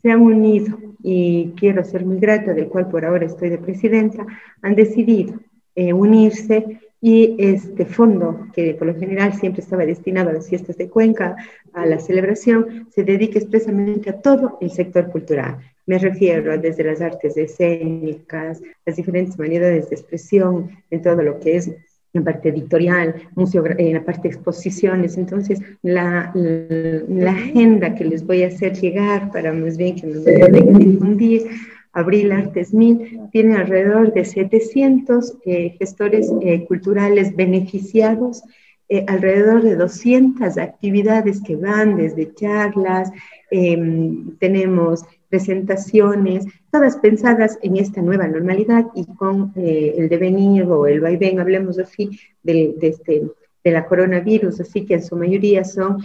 se 0.01 0.11
han 0.11 0.21
unido 0.21 0.79
y 1.03 1.53
quiero 1.57 1.83
ser 1.85 2.05
muy 2.05 2.19
grata, 2.19 2.53
del 2.53 2.69
cual 2.69 2.89
por 2.89 3.05
ahora 3.05 3.27
estoy 3.27 3.49
de 3.49 3.59
presidenta, 3.59 4.27
han 4.63 4.75
decidido 4.75 5.41
eh, 5.75 5.93
unirse 5.93 6.81
y 7.07 7.37
este 7.39 7.85
fondo, 7.85 8.49
que 8.55 8.73
por 8.77 8.87
lo 8.87 8.99
general 8.99 9.35
siempre 9.35 9.61
estaba 9.61 9.85
destinado 9.85 10.31
a 10.31 10.33
las 10.33 10.49
fiestas 10.49 10.79
de 10.79 10.89
Cuenca, 10.89 11.37
a 11.75 11.85
la 11.85 11.99
celebración, 11.99 12.89
se 12.89 13.05
dedica 13.05 13.39
expresamente 13.39 14.09
a 14.09 14.23
todo 14.23 14.57
el 14.63 14.71
sector 14.71 15.11
cultural. 15.11 15.59
Me 15.85 15.99
refiero 15.99 16.57
desde 16.57 16.83
las 16.83 17.03
artes 17.03 17.37
escénicas, 17.37 18.63
las 18.87 18.97
diferentes 18.97 19.39
maneras 19.39 19.91
de 19.91 19.95
expresión, 19.95 20.71
en 20.91 21.03
todo 21.03 21.21
lo 21.21 21.39
que 21.41 21.57
es 21.57 21.71
la 22.15 22.23
parte 22.23 22.49
editorial, 22.49 23.15
museo, 23.35 23.63
en 23.67 23.93
la 23.93 24.03
parte 24.03 24.29
de 24.29 24.35
exposiciones. 24.37 25.19
Entonces, 25.19 25.61
la, 25.83 26.33
la, 26.35 27.33
agenda 27.33 27.95
que 27.95 28.07
les 28.07 28.25
voy 28.25 28.45
a 28.45 28.47
hacer 28.47 28.81
llegar 28.81 29.31
para 29.31 29.53
más 29.53 29.77
bien 29.77 29.97
que 29.97 30.07
nos 30.07 30.25
vayan 30.25 30.55
a 30.55 30.79
difundir 30.79 31.51
Abril 31.95 32.33
Artes 32.33 32.75
Mil, 32.75 33.21
tiene 33.31 33.57
alrededor 33.57 34.13
de 34.13 34.25
700 34.25 35.39
eh, 35.47 35.77
gestores 35.79 36.31
eh, 36.43 36.65
culturales 36.67 37.35
beneficiados, 37.35 38.43
eh, 38.89 39.05
alrededor 39.07 39.63
de 39.63 39.77
200 39.77 40.59
actividades 40.59 41.41
que 41.41 41.57
van 41.57 41.97
desde 41.97 42.35
charlas, 42.35 43.11
em, 43.51 44.37
tenemos 44.39 45.05
presentaciones, 45.31 46.45
todas 46.71 46.97
pensadas 46.99 47.59
en 47.63 47.77
esta 47.77 48.03
nueva 48.03 48.27
normalidad 48.29 48.87
y 48.95 49.07
con 49.07 49.53
el 49.57 50.09
devenir 50.09 50.65
o 50.65 50.87
el 50.87 51.01
vaivén, 51.01 51.41
hablemos 51.41 51.79
así, 51.79 52.11
de, 52.43 52.75
de, 52.79 52.89
este, 52.89 53.23
de 53.65 53.71
la 53.71 53.87
coronavirus, 53.87 54.61
así 54.61 54.85
que 54.85 54.95
en 54.95 55.03
su 55.03 55.17
mayoría 55.17 55.65
son 55.65 55.99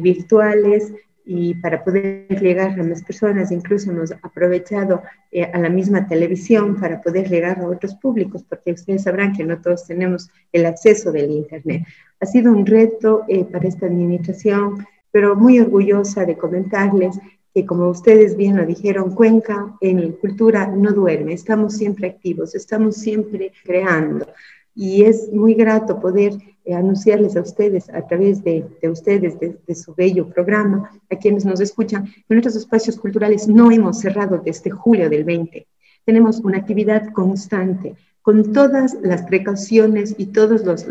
virtuales, 0.00 0.92
y 1.24 1.54
para 1.54 1.84
poder 1.84 2.26
llegar 2.40 2.78
a 2.78 2.82
más 2.82 3.02
personas, 3.02 3.52
incluso 3.52 3.90
hemos 3.90 4.12
aprovechado 4.22 5.02
eh, 5.30 5.44
a 5.44 5.58
la 5.58 5.68
misma 5.68 6.06
televisión 6.06 6.78
para 6.80 7.00
poder 7.00 7.28
llegar 7.28 7.60
a 7.60 7.68
otros 7.68 7.94
públicos, 7.94 8.44
porque 8.48 8.72
ustedes 8.72 9.04
sabrán 9.04 9.32
que 9.32 9.44
no 9.44 9.60
todos 9.60 9.86
tenemos 9.86 10.30
el 10.52 10.66
acceso 10.66 11.12
del 11.12 11.30
Internet. 11.30 11.84
Ha 12.20 12.26
sido 12.26 12.52
un 12.52 12.66
reto 12.66 13.24
eh, 13.28 13.44
para 13.44 13.68
esta 13.68 13.86
administración, 13.86 14.86
pero 15.10 15.36
muy 15.36 15.60
orgullosa 15.60 16.24
de 16.24 16.36
comentarles 16.36 17.18
que 17.54 17.66
como 17.66 17.88
ustedes 17.88 18.36
bien 18.36 18.56
lo 18.56 18.64
dijeron, 18.64 19.14
Cuenca 19.14 19.76
en 19.80 20.12
cultura 20.12 20.66
no 20.66 20.92
duerme, 20.92 21.34
estamos 21.34 21.76
siempre 21.76 22.08
activos, 22.08 22.54
estamos 22.54 22.96
siempre 22.96 23.52
creando. 23.64 24.26
Y 24.74 25.04
es 25.04 25.30
muy 25.32 25.54
grato 25.54 26.00
poder 26.00 26.32
eh, 26.64 26.74
anunciarles 26.74 27.36
a 27.36 27.40
ustedes, 27.40 27.88
a 27.90 28.06
través 28.06 28.42
de, 28.44 28.64
ustedes, 28.82 29.38
de, 29.40 29.74
su 29.74 29.94
bello 29.94 30.28
programa, 30.28 30.90
a 31.10 31.16
quienes 31.16 31.44
nos 31.44 31.60
escuchan, 31.60 32.04
que 32.04 32.34
nuestros 32.34 32.56
espacios 32.56 32.96
culturales 32.96 33.48
no 33.48 33.70
hemos 33.70 34.00
cerrado 34.00 34.38
desde 34.38 34.70
julio 34.70 35.10
del 35.10 35.24
20. 35.24 35.66
Tenemos 36.04 36.40
una 36.40 36.58
actividad 36.58 37.12
constante, 37.12 37.96
con 38.22 38.52
todas 38.52 38.96
las 39.02 39.22
precauciones 39.22 40.14
y 40.16 40.26
todas 40.26 40.64
las, 40.64 40.86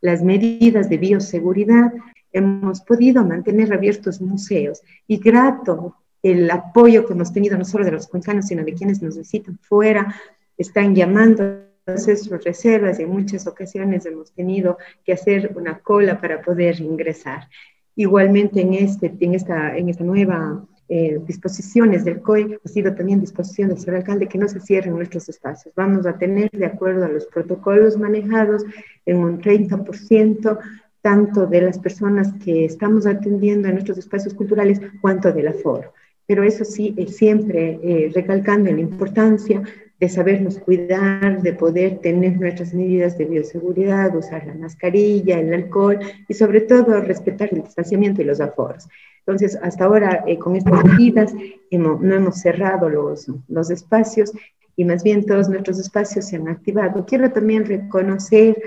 las 0.00 0.22
medidas 0.22 0.88
de 0.88 0.96
bioseguridad, 0.96 1.92
hemos 2.32 2.80
podido 2.80 3.24
mantener 3.24 3.72
abiertos 3.72 4.20
museos 4.20 4.82
y 5.06 5.18
grato 5.18 5.96
el 6.22 6.50
apoyo 6.50 7.06
que 7.06 7.12
hemos 7.12 7.32
tenido 7.32 7.58
no 7.58 7.66
solo 7.66 7.84
de 7.84 7.92
los 7.92 8.08
cuencanos, 8.08 8.46
sino 8.46 8.64
de 8.64 8.72
quienes 8.72 9.02
nos 9.02 9.18
visitan 9.18 9.58
fuera, 9.58 10.14
están 10.56 10.94
llamando 10.94 11.60
sus 11.86 12.42
reservas 12.42 12.98
y 12.98 13.02
en 13.02 13.10
muchas 13.10 13.46
ocasiones 13.46 14.06
hemos 14.06 14.32
tenido 14.32 14.78
que 15.04 15.12
hacer 15.12 15.52
una 15.54 15.78
cola 15.80 16.20
para 16.20 16.40
poder 16.40 16.80
ingresar. 16.80 17.48
Igualmente 17.94 18.62
en, 18.62 18.74
este, 18.74 19.14
en, 19.20 19.34
esta, 19.34 19.76
en 19.76 19.88
esta 19.88 20.02
nueva 20.02 20.66
eh, 20.88 21.20
disposiciones 21.26 22.04
del 22.04 22.20
COI, 22.20 22.58
ha 22.62 22.68
sido 22.68 22.94
también 22.94 23.20
disposición 23.20 23.68
del 23.68 23.78
señor 23.78 23.96
alcalde 23.96 24.28
que 24.28 24.38
no 24.38 24.48
se 24.48 24.60
cierren 24.60 24.96
nuestros 24.96 25.28
espacios. 25.28 25.74
Vamos 25.74 26.06
a 26.06 26.16
tener, 26.16 26.50
de 26.50 26.66
acuerdo 26.66 27.04
a 27.04 27.08
los 27.08 27.26
protocolos 27.26 27.98
manejados, 27.98 28.64
en 29.06 29.18
un 29.18 29.40
30% 29.40 30.58
tanto 31.02 31.46
de 31.46 31.60
las 31.60 31.78
personas 31.78 32.32
que 32.42 32.64
estamos 32.64 33.06
atendiendo 33.06 33.68
en 33.68 33.74
nuestros 33.74 33.98
espacios 33.98 34.32
culturales, 34.32 34.80
cuanto 35.02 35.32
del 35.32 35.48
aforo. 35.48 35.92
Pero 36.26 36.42
eso 36.42 36.64
sí, 36.64 36.94
siempre 37.08 37.78
eh, 37.82 38.10
recalcando 38.14 38.72
la 38.72 38.80
importancia 38.80 39.62
de 40.04 40.10
sabernos 40.10 40.58
cuidar, 40.58 41.40
de 41.40 41.54
poder 41.54 41.98
tener 42.00 42.38
nuestras 42.38 42.74
medidas 42.74 43.16
de 43.16 43.24
bioseguridad, 43.24 44.14
usar 44.14 44.46
la 44.46 44.52
mascarilla, 44.52 45.40
el 45.40 45.54
alcohol 45.54 45.98
y 46.28 46.34
sobre 46.34 46.60
todo 46.60 47.00
respetar 47.00 47.48
el 47.52 47.62
distanciamiento 47.62 48.20
y 48.20 48.26
los 48.26 48.38
aforos. 48.38 48.86
Entonces, 49.20 49.58
hasta 49.62 49.86
ahora 49.86 50.22
eh, 50.26 50.38
con 50.38 50.56
estas 50.56 50.84
medidas 50.84 51.32
no 51.70 52.14
hemos 52.14 52.38
cerrado 52.38 52.90
los, 52.90 53.28
los 53.48 53.70
espacios 53.70 54.32
y 54.76 54.84
más 54.84 55.02
bien 55.02 55.24
todos 55.24 55.48
nuestros 55.48 55.78
espacios 55.78 56.26
se 56.26 56.36
han 56.36 56.48
activado. 56.48 57.06
Quiero 57.06 57.30
también 57.32 57.64
reconocer 57.64 58.60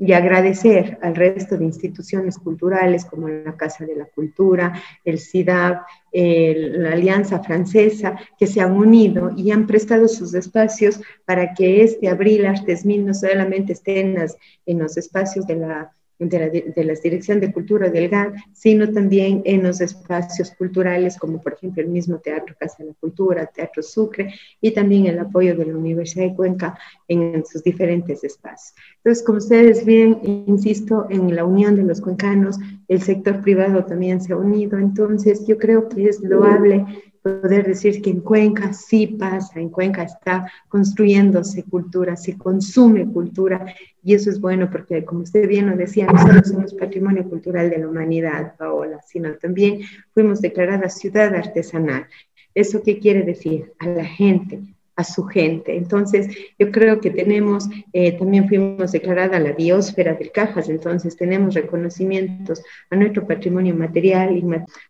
y 0.00 0.14
agradecer 0.14 0.98
al 1.02 1.14
resto 1.14 1.58
de 1.58 1.66
instituciones 1.66 2.38
culturales 2.38 3.04
como 3.04 3.28
la 3.28 3.54
Casa 3.54 3.84
de 3.84 3.94
la 3.94 4.06
Cultura, 4.06 4.72
el 5.04 5.18
CIDAB, 5.18 5.82
la 6.12 6.92
Alianza 6.92 7.40
Francesa, 7.40 8.18
que 8.38 8.46
se 8.46 8.62
han 8.62 8.72
unido 8.72 9.30
y 9.36 9.50
han 9.50 9.66
prestado 9.66 10.08
sus 10.08 10.32
espacios 10.32 11.02
para 11.26 11.52
que 11.52 11.82
este 11.82 12.08
abril 12.08 12.46
Artes 12.46 12.86
Mil 12.86 13.04
no 13.04 13.12
solamente 13.12 13.74
esté 13.74 14.00
en 14.00 14.78
los 14.78 14.96
espacios 14.96 15.46
de 15.46 15.56
la 15.56 15.92
de 16.20 16.38
la, 16.38 16.48
de 16.48 17.00
Dirección 17.02 17.40
de 17.40 17.52
Cultura 17.52 17.88
del 17.88 18.08
GAD, 18.08 18.34
sino 18.52 18.90
también 18.92 19.42
en 19.44 19.62
los 19.62 19.80
espacios 19.80 20.50
culturales, 20.52 21.18
como 21.18 21.40
por 21.40 21.54
ejemplo 21.54 21.82
el 21.82 21.88
mismo 21.88 22.18
Teatro 22.18 22.54
Casa 22.58 22.76
de 22.78 22.90
la 22.90 22.94
Cultura, 22.94 23.46
Teatro 23.46 23.82
Sucre, 23.82 24.34
y 24.60 24.70
también 24.72 25.06
el 25.06 25.18
apoyo 25.18 25.56
de 25.56 25.66
la 25.66 25.76
Universidad 25.76 26.26
de 26.26 26.34
Cuenca 26.34 26.78
en 27.08 27.44
sus 27.46 27.62
diferentes 27.62 28.22
espacios. 28.22 28.74
Entonces, 28.98 29.24
como 29.24 29.38
ustedes 29.38 29.84
ven, 29.84 30.18
insisto, 30.46 31.06
en 31.08 31.34
la 31.34 31.44
unión 31.44 31.74
de 31.76 31.84
los 31.84 32.00
cuencanos, 32.00 32.58
el 32.88 33.00
sector 33.00 33.40
privado 33.40 33.84
también 33.84 34.20
se 34.20 34.32
ha 34.32 34.36
unido, 34.36 34.78
entonces 34.78 35.46
yo 35.46 35.56
creo 35.58 35.88
que 35.88 36.04
es 36.04 36.20
loable 36.20 36.84
poder 37.22 37.66
decir 37.66 38.00
que 38.00 38.10
en 38.10 38.20
Cuenca 38.20 38.72
sí 38.72 39.06
pasa, 39.06 39.60
en 39.60 39.68
Cuenca 39.68 40.02
está 40.02 40.50
construyéndose 40.68 41.64
cultura, 41.64 42.16
se 42.16 42.36
consume 42.36 43.06
cultura 43.06 43.74
y 44.02 44.14
eso 44.14 44.30
es 44.30 44.40
bueno 44.40 44.70
porque 44.70 45.04
como 45.04 45.22
usted 45.22 45.46
bien 45.46 45.68
lo 45.68 45.76
decía, 45.76 46.06
no 46.06 46.18
solo 46.18 46.42
somos 46.42 46.74
patrimonio 46.74 47.28
cultural 47.28 47.68
de 47.70 47.78
la 47.78 47.88
humanidad, 47.88 48.56
Paola, 48.56 49.00
sino 49.06 49.34
también 49.34 49.80
fuimos 50.14 50.40
declarada 50.40 50.88
ciudad 50.88 51.34
artesanal. 51.34 52.06
¿Eso 52.54 52.82
qué 52.82 52.98
quiere 52.98 53.22
decir? 53.22 53.72
A 53.78 53.86
la 53.86 54.04
gente, 54.04 54.60
a 54.96 55.04
su 55.04 55.24
gente. 55.24 55.76
Entonces, 55.76 56.28
yo 56.58 56.70
creo 56.72 57.00
que 57.00 57.10
tenemos, 57.10 57.68
eh, 57.92 58.18
también 58.18 58.48
fuimos 58.48 58.92
declarada 58.92 59.38
la 59.38 59.52
biosfera 59.52 60.14
del 60.14 60.32
Cajas, 60.32 60.68
entonces 60.68 61.16
tenemos 61.16 61.54
reconocimientos 61.54 62.62
a 62.88 62.96
nuestro 62.96 63.26
patrimonio 63.26 63.74
material 63.74 64.36
y 64.36 64.44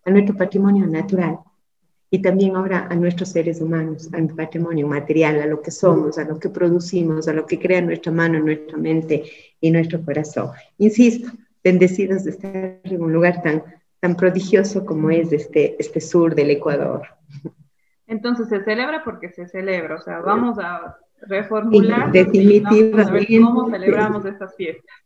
a 0.04 0.10
nuestro 0.10 0.37
patrimonio 0.37 0.87
natural 0.87 1.38
y 2.10 2.20
también 2.20 2.56
ahora 2.56 2.88
a 2.90 2.94
nuestros 2.96 3.28
seres 3.28 3.60
humanos, 3.60 4.10
al 4.12 4.28
patrimonio 4.28 4.86
material, 4.86 5.40
a 5.40 5.46
lo 5.46 5.62
que 5.62 5.70
somos, 5.70 6.18
a 6.18 6.24
lo 6.24 6.40
que 6.40 6.48
producimos, 6.48 7.28
a 7.28 7.32
lo 7.32 7.46
que 7.46 7.58
crea 7.58 7.80
nuestra 7.80 8.10
mano, 8.10 8.40
nuestra 8.40 8.76
mente 8.76 9.24
y 9.60 9.70
nuestro 9.70 10.02
corazón. 10.04 10.50
Insisto, 10.78 11.30
bendecidos 11.62 12.24
de 12.24 12.30
estar 12.30 12.80
en 12.82 13.02
un 13.02 13.12
lugar 13.12 13.42
tan, 13.42 13.62
tan 14.00 14.16
prodigioso 14.16 14.84
como 14.84 15.10
es 15.10 15.32
este, 15.32 15.76
este 15.78 16.00
sur 16.00 16.34
del 16.34 16.50
Ecuador. 16.50 17.06
Entonces 18.08 18.48
se 18.48 18.64
celebra 18.64 19.04
porque 19.04 19.28
se 19.28 19.46
celebra, 19.46 19.94
o 19.94 20.00
sea, 20.00 20.18
vamos 20.18 20.58
a 20.58 20.98
reformular 21.22 22.10
definitivamente, 22.10 23.40
cómo 23.40 23.70
celebramos 23.70 24.24
estas 24.24 24.56
fiestas. 24.56 24.96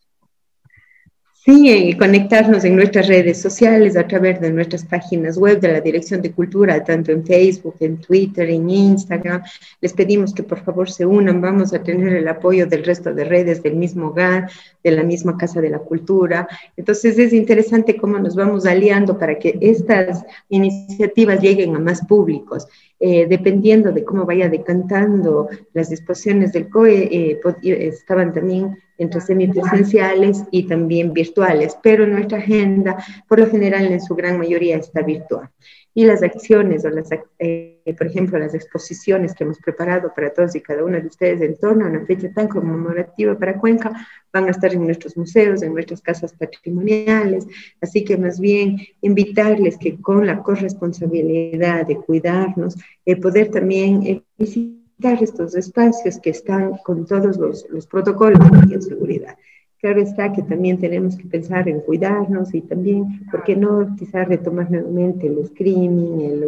Sí, 1.45 1.95
conectarnos 1.99 2.65
en 2.65 2.75
nuestras 2.75 3.07
redes 3.07 3.43
sociales 3.43 3.99
a 3.99 4.07
través 4.07 4.41
de 4.41 4.51
nuestras 4.51 4.83
páginas 4.83 5.37
web 5.37 5.61
de 5.61 5.73
la 5.73 5.83
Dirección 5.83 6.23
de 6.23 6.33
Cultura, 6.33 6.83
tanto 6.83 7.13
en 7.13 7.23
Facebook, 7.23 7.77
en 7.81 7.99
Twitter, 7.99 8.49
en 8.49 8.71
Instagram. 8.71 9.43
Les 9.83 9.93
pedimos 9.93 10.33
que 10.33 10.43
por 10.43 10.65
favor 10.65 10.91
se 10.91 11.05
unan. 11.05 11.43
Vamos 11.43 11.75
a 11.75 11.83
tener 11.83 12.15
el 12.15 12.29
apoyo 12.29 12.67
del 12.67 12.83
resto 12.83 13.13
de 13.13 13.25
redes 13.25 13.63
del 13.63 13.77
mismo 13.77 14.07
hogar, 14.07 14.51
de 14.85 14.91
la 14.91 15.03
misma 15.03 15.37
Casa 15.37 15.61
de 15.61 15.71
la 15.71 15.79
Cultura. 15.79 16.47
Entonces 16.77 17.19
es 17.19 17.33
interesante 17.33 17.97
cómo 17.97 18.19
nos 18.19 18.37
vamos 18.37 18.67
aliando 18.67 19.19
para 19.19 19.39
que 19.39 19.59
estas 19.61 20.25
iniciativas 20.51 21.41
lleguen 21.41 21.75
a 21.75 21.81
más 21.81 22.07
públicos. 22.07 22.69
Eh, 23.01 23.27
dependiendo 23.29 23.91
de 23.93 24.05
cómo 24.05 24.25
vaya 24.25 24.49
decantando 24.49 25.49
las 25.73 25.91
disposiciones 25.91 26.53
del 26.53 26.69
COE, 26.69 27.09
eh, 27.11 27.41
estaban 27.63 28.33
también 28.33 28.79
entre 28.97 29.21
semipresenciales 29.21 30.45
y 30.51 30.69
también 30.69 31.13
virtuales, 31.13 31.77
pero 31.83 32.07
nuestra 32.07 32.39
agenda, 32.39 32.97
por 33.29 33.41
lo 33.41 33.51
general, 33.51 33.87
en 33.87 34.01
su 34.01 34.15
gran 34.15 34.39
mayoría 34.39 34.77
está 34.77 35.03
virtual. 35.03 35.51
Y 35.97 36.05
las 36.05 36.23
acciones, 36.25 36.85
o 36.85 36.91
las, 36.91 37.09
eh, 37.39 37.95
por 37.97 38.09
ejemplo, 38.09 38.39
las 38.39 38.53
exposiciones 38.53 39.33
que 39.33 39.45
hemos 39.45 39.59
preparado 39.59 40.13
para 40.13 40.33
todos 40.33 40.57
y 40.57 40.61
cada 40.61 40.85
uno 40.85 41.01
de 41.01 41.07
ustedes 41.07 41.41
en 41.41 41.57
torno 41.57 41.87
a 41.87 41.89
una 41.89 42.05
fecha 42.05 42.33
tan 42.33 42.49
conmemorativa 42.49 43.39
para 43.39 43.59
Cuenca, 43.59 43.93
van 44.33 44.47
a 44.47 44.51
estar 44.51 44.75
en 44.75 44.85
nuestros 44.85 45.17
museos, 45.17 45.63
en 45.63 45.73
nuestras 45.73 46.03
casas 46.03 46.33
patrimoniales. 46.33 47.47
Así 47.81 48.05
que 48.05 48.17
más 48.17 48.41
bien 48.41 48.79
invitarles 49.03 49.79
que 49.79 49.97
con 50.01 50.27
la 50.27 50.43
corresponsabilidad 50.43 51.87
de 51.87 51.97
cuidarnos, 51.97 52.77
eh, 53.07 53.17
poder 53.17 53.51
también 53.51 54.03
eh, 54.03 54.23
visitar 54.37 55.23
estos 55.23 55.55
espacios 55.55 56.19
que 56.19 56.31
están 56.31 56.79
con 56.85 57.07
todos 57.07 57.37
los, 57.37 57.67
los 57.71 57.87
protocolos 57.87 58.41
de 58.51 58.67
bioseguridad. 58.67 59.37
Claro 59.85 60.01
está 60.01 60.33
que 60.33 60.41
también 60.41 60.79
tenemos 60.79 61.15
que 61.15 61.25
pensar 61.25 61.69
en 61.69 61.81
cuidarnos 61.81 62.55
y 62.55 62.63
también, 62.63 63.27
¿por 63.31 63.45
qué 63.45 63.55
no 63.55 63.95
quizás 63.99 64.27
retomar 64.27 64.71
nuevamente 64.71 65.27
el 65.27 65.39
streaming, 65.41 66.41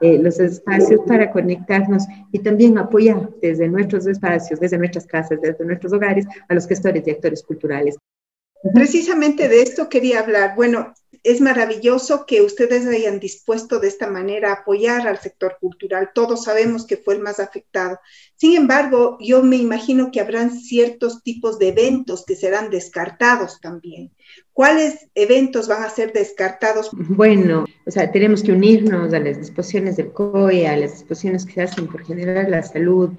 eh, 0.00 0.18
los 0.18 0.40
espacios 0.40 1.00
para 1.06 1.30
conectarnos 1.30 2.02
y 2.32 2.40
también 2.40 2.76
apoyar 2.78 3.30
desde 3.40 3.68
nuestros 3.68 4.08
espacios, 4.08 4.58
desde 4.58 4.76
nuestras 4.76 5.06
casas, 5.06 5.40
desde 5.40 5.64
nuestros 5.64 5.92
hogares, 5.92 6.26
a 6.48 6.54
los 6.54 6.66
gestores 6.66 7.06
y 7.06 7.12
actores 7.12 7.44
culturales? 7.44 7.96
Precisamente 8.74 9.48
de 9.48 9.62
esto 9.62 9.88
quería 9.88 10.18
hablar. 10.18 10.56
Bueno, 10.56 10.92
es 11.22 11.40
maravilloso 11.40 12.24
que 12.26 12.40
ustedes 12.40 12.86
hayan 12.86 13.20
dispuesto 13.20 13.78
de 13.78 13.88
esta 13.88 14.08
manera 14.08 14.50
a 14.50 14.60
apoyar 14.60 15.06
al 15.06 15.18
sector 15.18 15.58
cultural. 15.60 16.10
Todos 16.14 16.44
sabemos 16.44 16.86
que 16.86 16.96
fue 16.96 17.14
el 17.14 17.20
más 17.20 17.40
afectado. 17.40 17.98
Sin 18.36 18.56
embargo, 18.56 19.18
yo 19.20 19.42
me 19.42 19.56
imagino 19.56 20.10
que 20.10 20.20
habrán 20.20 20.50
ciertos 20.50 21.22
tipos 21.22 21.58
de 21.58 21.68
eventos 21.68 22.24
que 22.24 22.36
serán 22.36 22.70
descartados 22.70 23.60
también. 23.60 24.12
¿Cuáles 24.52 25.08
eventos 25.14 25.68
van 25.68 25.82
a 25.82 25.90
ser 25.90 26.12
descartados? 26.12 26.90
Bueno, 26.92 27.66
o 27.86 27.90
sea, 27.90 28.10
tenemos 28.10 28.42
que 28.42 28.52
unirnos 28.52 29.12
a 29.12 29.20
las 29.20 29.38
disposiciones 29.38 29.96
del 29.96 30.12
COE, 30.12 30.66
a 30.66 30.76
las 30.76 30.92
disposiciones 30.92 31.44
que 31.44 31.52
se 31.52 31.62
hacen 31.62 31.86
por 31.86 32.04
generar 32.04 32.48
la 32.48 32.62
salud 32.62 33.10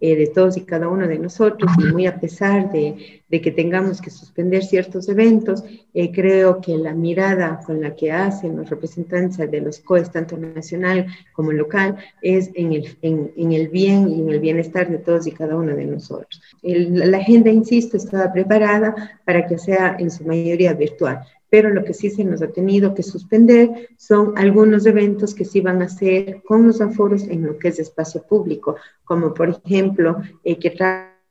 eh, 0.00 0.16
de 0.16 0.28
todos 0.28 0.56
y 0.56 0.62
cada 0.62 0.88
uno 0.88 1.06
de 1.06 1.18
nosotros, 1.18 1.70
y 1.78 1.92
muy 1.92 2.06
a 2.06 2.18
pesar 2.18 2.72
de, 2.72 3.19
de 3.30 3.40
que 3.40 3.50
tengamos 3.50 4.00
que 4.00 4.10
suspender 4.10 4.64
ciertos 4.64 5.08
eventos, 5.08 5.62
eh, 5.94 6.10
creo 6.12 6.60
que 6.60 6.76
la 6.76 6.94
mirada 6.94 7.60
con 7.64 7.80
la 7.80 7.94
que 7.94 8.10
hacen 8.10 8.56
los 8.56 8.68
representantes 8.68 9.50
de 9.50 9.60
los 9.60 9.78
COEs, 9.80 10.10
tanto 10.10 10.36
nacional 10.36 11.06
como 11.32 11.52
local, 11.52 11.96
es 12.22 12.50
en 12.54 12.72
el, 12.72 12.96
en, 13.02 13.32
en 13.36 13.52
el 13.52 13.68
bien 13.68 14.08
y 14.08 14.20
en 14.20 14.30
el 14.30 14.40
bienestar 14.40 14.90
de 14.90 14.98
todos 14.98 15.26
y 15.26 15.32
cada 15.32 15.56
uno 15.56 15.76
de 15.76 15.86
nosotros. 15.86 16.42
El, 16.62 17.10
la 17.10 17.18
agenda, 17.18 17.50
insisto, 17.50 17.96
estaba 17.96 18.32
preparada 18.32 19.20
para 19.24 19.46
que 19.46 19.58
sea 19.58 19.96
en 19.98 20.10
su 20.10 20.24
mayoría 20.24 20.74
virtual 20.74 21.20
pero 21.50 21.68
lo 21.70 21.84
que 21.84 21.92
sí 21.92 22.10
se 22.10 22.24
nos 22.24 22.40
ha 22.40 22.52
tenido 22.52 22.94
que 22.94 23.02
suspender 23.02 23.88
son 23.98 24.38
algunos 24.38 24.86
eventos 24.86 25.34
que 25.34 25.44
sí 25.44 25.60
van 25.60 25.82
a 25.82 25.88
ser 25.88 26.42
con 26.44 26.66
los 26.66 26.80
aforos 26.80 27.24
en 27.24 27.44
lo 27.44 27.58
que 27.58 27.68
es 27.68 27.80
espacio 27.80 28.22
público, 28.22 28.76
como 29.04 29.34
por 29.34 29.60
ejemplo, 29.64 30.18
eh, 30.44 30.58
que 30.58 30.70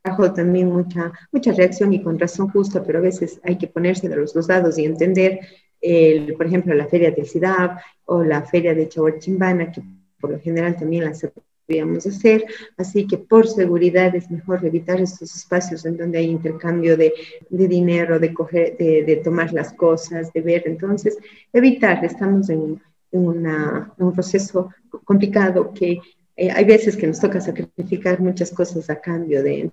trajo 0.01 0.33
también 0.33 0.67
mucha, 0.67 1.11
mucha 1.31 1.51
reacción 1.51 1.93
y 1.93 2.01
con 2.01 2.19
razón 2.19 2.49
justa, 2.49 2.83
pero 2.83 2.99
a 2.99 3.01
veces 3.01 3.39
hay 3.43 3.57
que 3.57 3.67
ponerse 3.67 4.09
de 4.09 4.15
los 4.15 4.33
dos 4.33 4.47
lados 4.47 4.77
y 4.77 4.85
entender, 4.85 5.39
el, 5.81 6.33
por 6.33 6.45
ejemplo, 6.45 6.73
la 6.73 6.87
feria 6.87 7.11
del 7.11 7.27
CIDAB 7.27 7.77
o 8.05 8.23
la 8.23 8.43
feria 8.43 8.73
de 8.73 8.87
Chahuachimbana, 8.87 9.71
que 9.71 9.81
por 10.19 10.31
lo 10.31 10.39
general 10.39 10.75
también 10.75 11.05
las 11.05 11.25
podríamos 11.65 12.05
hacer, 12.07 12.45
así 12.77 13.05
que 13.05 13.17
por 13.17 13.47
seguridad 13.47 14.15
es 14.15 14.29
mejor 14.31 14.65
evitar 14.65 14.99
estos 14.99 15.35
espacios 15.35 15.85
en 15.85 15.97
donde 15.97 16.17
hay 16.17 16.25
intercambio 16.25 16.97
de, 16.97 17.13
de 17.49 17.67
dinero, 17.67 18.19
de, 18.19 18.33
coger, 18.33 18.75
de, 18.77 19.03
de, 19.03 19.15
tomar 19.17 19.53
las 19.53 19.73
cosas, 19.73 20.33
de 20.33 20.41
ver, 20.41 20.63
entonces 20.65 21.17
evitar, 21.53 22.03
estamos 22.03 22.49
en, 22.49 22.81
en, 23.11 23.27
una, 23.27 23.93
en 23.97 24.05
un 24.05 24.13
proceso 24.13 24.71
complicado 25.05 25.71
que 25.73 25.99
eh, 26.41 26.49
hay 26.55 26.63
veces 26.63 26.95
que 26.95 27.05
nos 27.05 27.19
toca 27.19 27.41
sacrificar 27.41 28.21
muchas 28.21 28.51
cosas 28.51 28.89
a 28.89 29.01
cambio 29.01 29.43
de, 29.43 29.71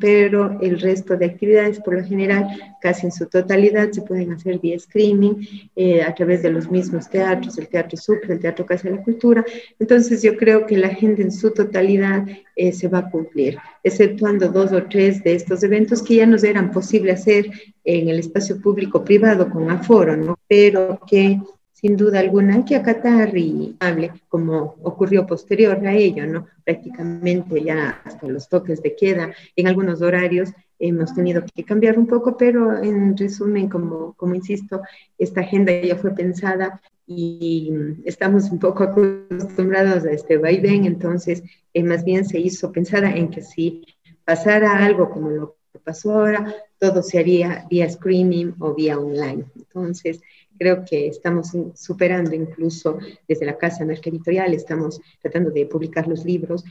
pero 0.00 0.56
el 0.60 0.78
resto 0.78 1.16
de 1.16 1.26
actividades, 1.26 1.80
por 1.80 1.94
lo 1.94 2.04
general, 2.04 2.46
casi 2.80 3.06
en 3.06 3.12
su 3.12 3.26
totalidad, 3.26 3.90
se 3.90 4.02
pueden 4.02 4.30
hacer 4.30 4.60
vía 4.60 4.76
streaming 4.76 5.44
eh, 5.74 6.02
a 6.02 6.14
través 6.14 6.44
de 6.44 6.50
los 6.50 6.70
mismos 6.70 7.10
teatros, 7.10 7.58
el 7.58 7.66
Teatro 7.66 7.98
Sucre, 7.98 8.34
el 8.34 8.38
Teatro 8.38 8.64
Casa 8.64 8.88
de 8.88 8.94
la 8.94 9.02
Cultura. 9.02 9.44
Entonces, 9.80 10.22
yo 10.22 10.36
creo 10.36 10.64
que 10.64 10.78
la 10.78 10.86
agenda 10.86 11.22
en 11.22 11.32
su 11.32 11.50
totalidad 11.52 12.24
eh, 12.54 12.72
se 12.72 12.86
va 12.86 12.98
a 12.98 13.10
cumplir, 13.10 13.58
exceptuando 13.82 14.46
dos 14.46 14.70
o 14.70 14.84
tres 14.84 15.24
de 15.24 15.34
estos 15.34 15.64
eventos 15.64 16.04
que 16.04 16.14
ya 16.14 16.26
nos 16.26 16.44
eran 16.44 16.70
posible 16.70 17.10
hacer 17.10 17.50
en 17.82 18.08
el 18.08 18.20
espacio 18.20 18.60
público 18.60 19.02
privado 19.02 19.50
con 19.50 19.68
aforo, 19.70 20.16
¿no? 20.16 20.38
Pero 20.46 21.00
que 21.04 21.40
sin 21.76 21.94
duda 21.94 22.20
alguna 22.20 22.64
que 22.64 22.74
acatar 22.74 23.36
y 23.36 23.76
hable, 23.80 24.10
como 24.28 24.76
ocurrió 24.82 25.26
posterior 25.26 25.86
a 25.86 25.92
ello, 25.92 26.26
¿no? 26.26 26.46
Prácticamente 26.64 27.62
ya 27.62 28.00
hasta 28.02 28.26
los 28.28 28.48
toques 28.48 28.82
de 28.82 28.96
queda, 28.96 29.34
en 29.54 29.66
algunos 29.66 30.00
horarios 30.00 30.54
hemos 30.78 31.14
tenido 31.14 31.44
que 31.54 31.64
cambiar 31.64 31.98
un 31.98 32.06
poco, 32.06 32.38
pero 32.38 32.82
en 32.82 33.14
resumen, 33.14 33.68
como, 33.68 34.14
como 34.14 34.34
insisto, 34.34 34.80
esta 35.18 35.42
agenda 35.42 35.70
ya 35.78 35.96
fue 35.96 36.14
pensada 36.14 36.80
y 37.06 37.70
estamos 38.06 38.50
un 38.50 38.58
poco 38.58 38.84
acostumbrados 38.84 40.06
a 40.06 40.12
este 40.12 40.38
vaivén, 40.38 40.86
entonces 40.86 41.42
eh, 41.74 41.82
más 41.82 42.04
bien 42.04 42.24
se 42.24 42.40
hizo 42.40 42.72
pensada 42.72 43.10
en 43.10 43.28
que 43.28 43.42
si 43.42 43.84
pasara 44.24 44.82
algo 44.82 45.10
como 45.10 45.28
lo 45.28 45.56
que 45.74 45.78
pasó 45.78 46.12
ahora, 46.12 46.54
todo 46.78 47.02
se 47.02 47.18
haría 47.18 47.66
vía 47.68 47.84
streaming 47.84 48.52
o 48.60 48.74
vía 48.74 48.98
online. 48.98 49.44
Entonces, 49.56 50.20
creo 50.58 50.84
que 50.84 51.08
estamos 51.08 51.52
superando 51.74 52.34
incluso 52.34 52.98
desde 53.28 53.46
la 53.46 53.56
Casa 53.56 53.84
Marca 53.84 54.10
Editorial, 54.10 54.54
estamos 54.54 55.00
tratando 55.20 55.50
de 55.50 55.66
publicar 55.66 56.06
los 56.06 56.24
libros. 56.24 56.64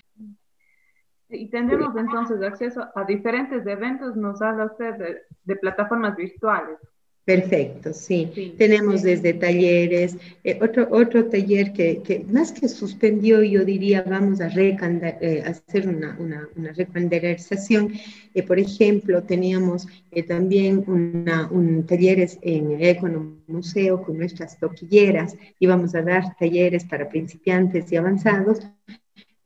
Y 1.30 1.50
tendremos 1.50 1.96
entonces 1.96 2.42
acceso 2.42 2.88
a 2.96 3.04
diferentes 3.04 3.66
eventos, 3.66 4.16
nos 4.16 4.42
habla 4.42 4.66
usted 4.66 4.94
de, 4.96 5.22
de 5.44 5.56
plataformas 5.56 6.16
virtuales. 6.16 6.78
Perfecto, 7.26 7.92
sí. 7.92 8.32
sí 8.36 8.54
Tenemos 8.56 9.02
desde 9.02 9.34
talleres, 9.34 10.16
eh, 10.44 10.60
otro, 10.62 10.88
otro 10.92 11.26
taller 11.26 11.74
que, 11.74 12.04
que, 12.04 12.20
más 12.20 12.52
que 12.52 12.70
suspendió, 12.70 13.42
yo 13.42 13.66
diría, 13.66 14.04
vamos 14.04 14.42
a 14.42 14.48
eh, 14.50 15.44
hacer 15.44 15.88
una, 15.88 16.16
una, 16.20 16.48
una. 16.56 16.72
Eh, 18.36 18.44
por 18.44 18.60
ejemplo, 18.60 19.24
teníamos 19.24 19.88
eh, 20.12 20.22
también 20.22 20.84
una, 20.86 21.50
un 21.50 21.88
talleres 21.88 22.38
en 22.44 22.72
el 22.72 22.84
Econo 22.84 23.40
Museo 23.48 24.04
con 24.04 24.20
nuestras 24.20 24.60
toquilleras. 24.60 25.36
Íbamos 25.58 25.96
a 25.96 26.04
dar 26.04 26.36
talleres 26.38 26.86
para 26.86 27.10
principiantes 27.10 27.92
y 27.92 27.96
avanzados 27.96 28.60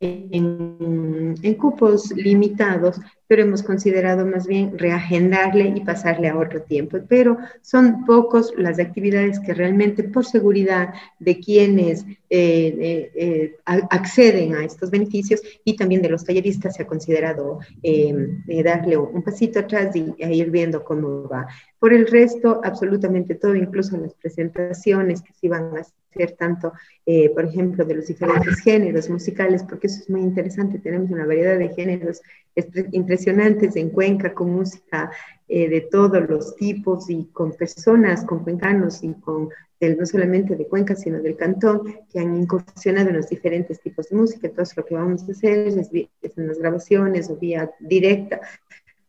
en, 0.02 1.36
en, 1.42 1.54
cupos 1.56 2.12
limitados, 2.12 3.00
pero 3.28 3.44
hemos 3.44 3.62
considerado 3.64 4.26
más 4.26 4.48
bien 4.48 4.78
reagendarle 4.78 5.74
y 5.76 5.82
pasarle 5.82 6.30
a 6.30 6.38
otro 6.38 6.62
tiempo. 6.62 7.00
Pero 7.08 7.38
son 7.62 8.06
pocos 8.06 8.54
las 8.58 8.80
actividades 8.80 9.40
que 9.40 9.54
realmente 9.54 10.04
por 10.04 10.26
seguridad 10.26 10.94
de 11.20 11.40
quienes 11.40 12.06
eh, 12.30 12.78
eh, 12.80 13.12
eh, 13.16 13.58
acceden 13.66 14.56
a 14.56 14.64
estos 14.64 14.90
beneficios 14.90 15.42
y 15.66 15.76
también 15.76 16.02
de 16.02 16.10
los 16.10 16.24
talleristas 16.24 16.76
se 16.76 16.84
ha 16.84 16.88
considerado 16.88 17.60
eh, 17.84 18.14
darle 18.64 18.98
un 18.98 19.22
pasito 19.22 19.60
atrás 19.60 19.96
y, 19.96 20.14
y 20.18 20.42
ir 20.42 20.50
viendo 20.50 20.84
cómo 20.84 21.28
va. 21.28 21.48
Por 21.78 21.94
el 21.94 22.08
resto, 22.08 22.62
absolutamente 22.64 23.36
todo, 23.36 23.56
incluso 23.56 23.98
las 23.98 24.14
presentaciones 24.14 25.22
que 25.22 25.34
se 25.34 25.48
iban 25.48 25.76
a 25.76 25.82
hacer 25.82 25.99
tanto, 26.38 26.74
eh, 27.06 27.30
por 27.30 27.46
ejemplo, 27.46 27.86
de 27.86 27.96
los 27.96 28.08
diferentes 28.08 28.60
géneros 28.62 29.10
musicales, 29.10 29.64
porque 29.64 29.88
eso 29.88 30.02
es 30.02 30.10
muy 30.10 30.22
interesante, 30.22 30.80
tenemos 30.80 31.12
una 31.12 31.26
variedad 31.26 31.58
de 31.58 31.70
géneros 31.70 32.22
impresionantes 32.92 33.76
en 33.76 33.90
Cuenca 33.90 34.34
con 34.34 34.52
música 34.52 35.12
eh, 35.48 35.70
de 35.70 35.82
todos 35.82 36.28
los 36.28 36.56
tipos 36.56 37.10
y 37.10 37.26
con 37.32 37.54
personas, 37.54 38.26
con 38.26 38.44
cuencanos 38.44 39.04
y 39.04 39.14
con 39.14 39.50
del, 39.80 39.98
no 39.98 40.06
solamente 40.06 40.58
de 40.58 40.68
Cuenca, 40.68 40.94
sino 40.94 41.22
del 41.22 41.38
cantón, 41.38 41.84
que 42.12 42.20
han 42.20 42.36
incursionado 42.36 43.10
en 43.10 43.16
los 43.16 43.30
diferentes 43.30 43.80
tipos 43.80 44.10
de 44.10 44.18
música. 44.18 44.48
Entonces, 44.48 44.76
lo 44.76 44.86
que 44.86 44.96
vamos 44.96 45.24
a 45.24 45.32
hacer 45.32 45.68
es, 45.68 45.76
es 45.78 46.38
en 46.38 46.48
las 46.48 46.60
grabaciones 46.60 47.30
o 47.30 47.38
vía 47.38 47.72
directa, 47.80 48.42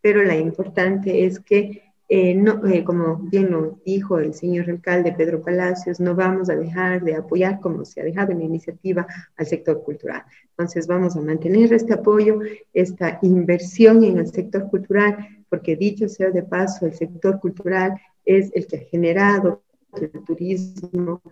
pero 0.00 0.22
la 0.22 0.36
importante 0.36 1.24
es 1.24 1.40
que 1.40 1.89
eh, 2.12 2.34
no, 2.34 2.66
eh, 2.66 2.82
como 2.82 3.18
bien 3.18 3.52
lo 3.52 3.78
dijo 3.86 4.18
el 4.18 4.34
señor 4.34 4.68
alcalde 4.68 5.12
Pedro 5.12 5.42
Palacios, 5.42 6.00
no 6.00 6.16
vamos 6.16 6.50
a 6.50 6.56
dejar 6.56 7.04
de 7.04 7.14
apoyar 7.14 7.60
como 7.60 7.84
se 7.84 8.00
ha 8.00 8.04
dejado 8.04 8.32
en 8.32 8.40
la 8.40 8.46
iniciativa 8.46 9.06
al 9.36 9.46
sector 9.46 9.84
cultural. 9.84 10.24
Entonces 10.50 10.88
vamos 10.88 11.14
a 11.14 11.20
mantener 11.20 11.72
este 11.72 11.94
apoyo, 11.94 12.40
esta 12.74 13.20
inversión 13.22 14.02
en 14.02 14.18
el 14.18 14.26
sector 14.26 14.68
cultural, 14.68 15.18
porque 15.48 15.76
dicho 15.76 16.08
sea 16.08 16.30
de 16.30 16.42
paso, 16.42 16.84
el 16.84 16.94
sector 16.94 17.38
cultural 17.38 17.94
es 18.24 18.50
el 18.56 18.66
que 18.66 18.78
ha 18.78 18.80
generado 18.80 19.62
el 19.94 20.10
turismo, 20.24 21.22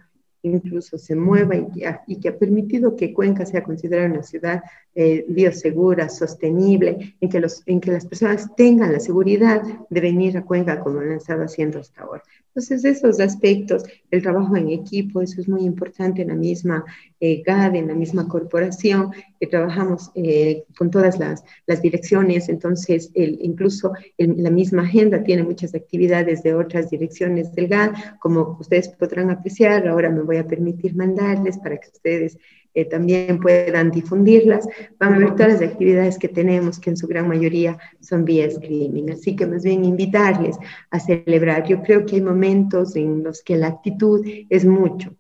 incluso 0.43 0.99
se 0.99 1.15
mueva 1.15 1.55
y, 1.57 2.17
que 2.17 2.29
ha 2.29 2.39
permitido 2.39 2.97
que 2.97 3.13
Cuenca 3.13 3.45
sea 3.45 3.63
considerada 3.63 4.09
una 4.09 4.23
ciudad 4.23 4.63
eh, 4.95 5.25
biosegura, 5.29 6.09
sostenible, 6.09 7.17
en 7.21 7.29
que, 7.29 7.45
en 7.67 7.81
que 7.81 7.93
las 7.93 8.07
personas 8.07 8.55
tengan 8.57 8.93
la 8.93 9.01
seguridad 9.01 9.63
de 9.89 10.01
venir 10.01 10.37
a 10.37 10.45
Cuenca 10.45 10.81
como 10.81 11.01
lo 11.01 11.11
han 11.11 11.19
estado 11.19 11.43
haciendo 11.43 11.81
hasta 11.81 12.03
ahora. 12.03 12.23
Entonces, 12.49 12.85
esos 12.85 13.21
aspectos, 13.21 13.85
el 14.11 14.23
trabajo 14.23 14.57
en 14.57 14.71
equipo, 14.71 15.23
eso 15.23 15.41
es 15.41 15.49
muy 15.49 15.63
importante 15.63 16.23
en 16.23 16.29
la 16.29 16.35
misma 16.35 16.85
eh, 17.21 17.43
GAD, 17.45 17.77
en 17.77 17.89
la 17.89 17.95
misma 17.95 18.29
corporación, 18.29 19.13
que 19.41 19.47
trabajamos 19.47 20.11
eh, 20.15 20.65
con 20.77 20.91
todas 20.91 21.19
las, 21.19 21.45
las, 21.67 21.83
direcciones, 21.83 22.49
entonces 22.49 23.11
el, 23.15 23.39
incluso 23.43 23.93
el, 24.17 24.43
la 24.43 24.51
misma 24.51 24.83
agenda 24.83 25.23
tiene 25.23 25.43
muchas 25.43 25.75
actividades 25.75 26.43
de 26.43 26.55
otras 26.55 26.91
direcciones 26.91 27.53
del 27.55 27.69
GAD, 27.69 27.93
como 28.21 28.57
ustedes 28.61 28.89
podrán 28.89 29.31
apreciar, 29.31 29.87
ahora 29.89 30.11
me 30.11 30.23
voy 30.23 30.37
a 30.37 30.47
permitir 30.47 30.95
mandarles 30.95 31.59
para 31.59 31.77
que 31.79 31.89
ustedes 31.89 32.39
eh, 32.79 32.85
también 32.85 33.41
puedan 33.41 33.91
difundirlas. 33.91 34.69
Van 35.01 35.15
a 35.15 35.19
ver 35.19 35.35
todas 35.35 35.61
las 35.61 35.63
actividades 35.63 36.17
que 36.17 36.29
tenemos, 36.29 36.79
que 36.79 36.91
en 36.91 36.97
su 36.97 37.09
gran 37.09 37.27
mayoría 37.27 37.77
son 38.01 38.25
vía 38.25 38.47
streaming. 38.47 39.11
Así 39.11 39.35
que 39.35 39.47
más 39.47 39.65
bien 39.65 39.85
invitarles 39.85 40.57
a 40.91 41.01
celebrar. 41.01 41.67
Yo 41.67 41.83
creo 41.83 42.07
que 42.07 42.17
hay 42.17 42.23
momentos 42.23 42.95
en 42.95 43.25
los 43.25 43.43
que 43.43 43.57
la 43.57 43.67
actitud 43.69 44.25
es 44.49 44.65
mucho. 44.65 45.13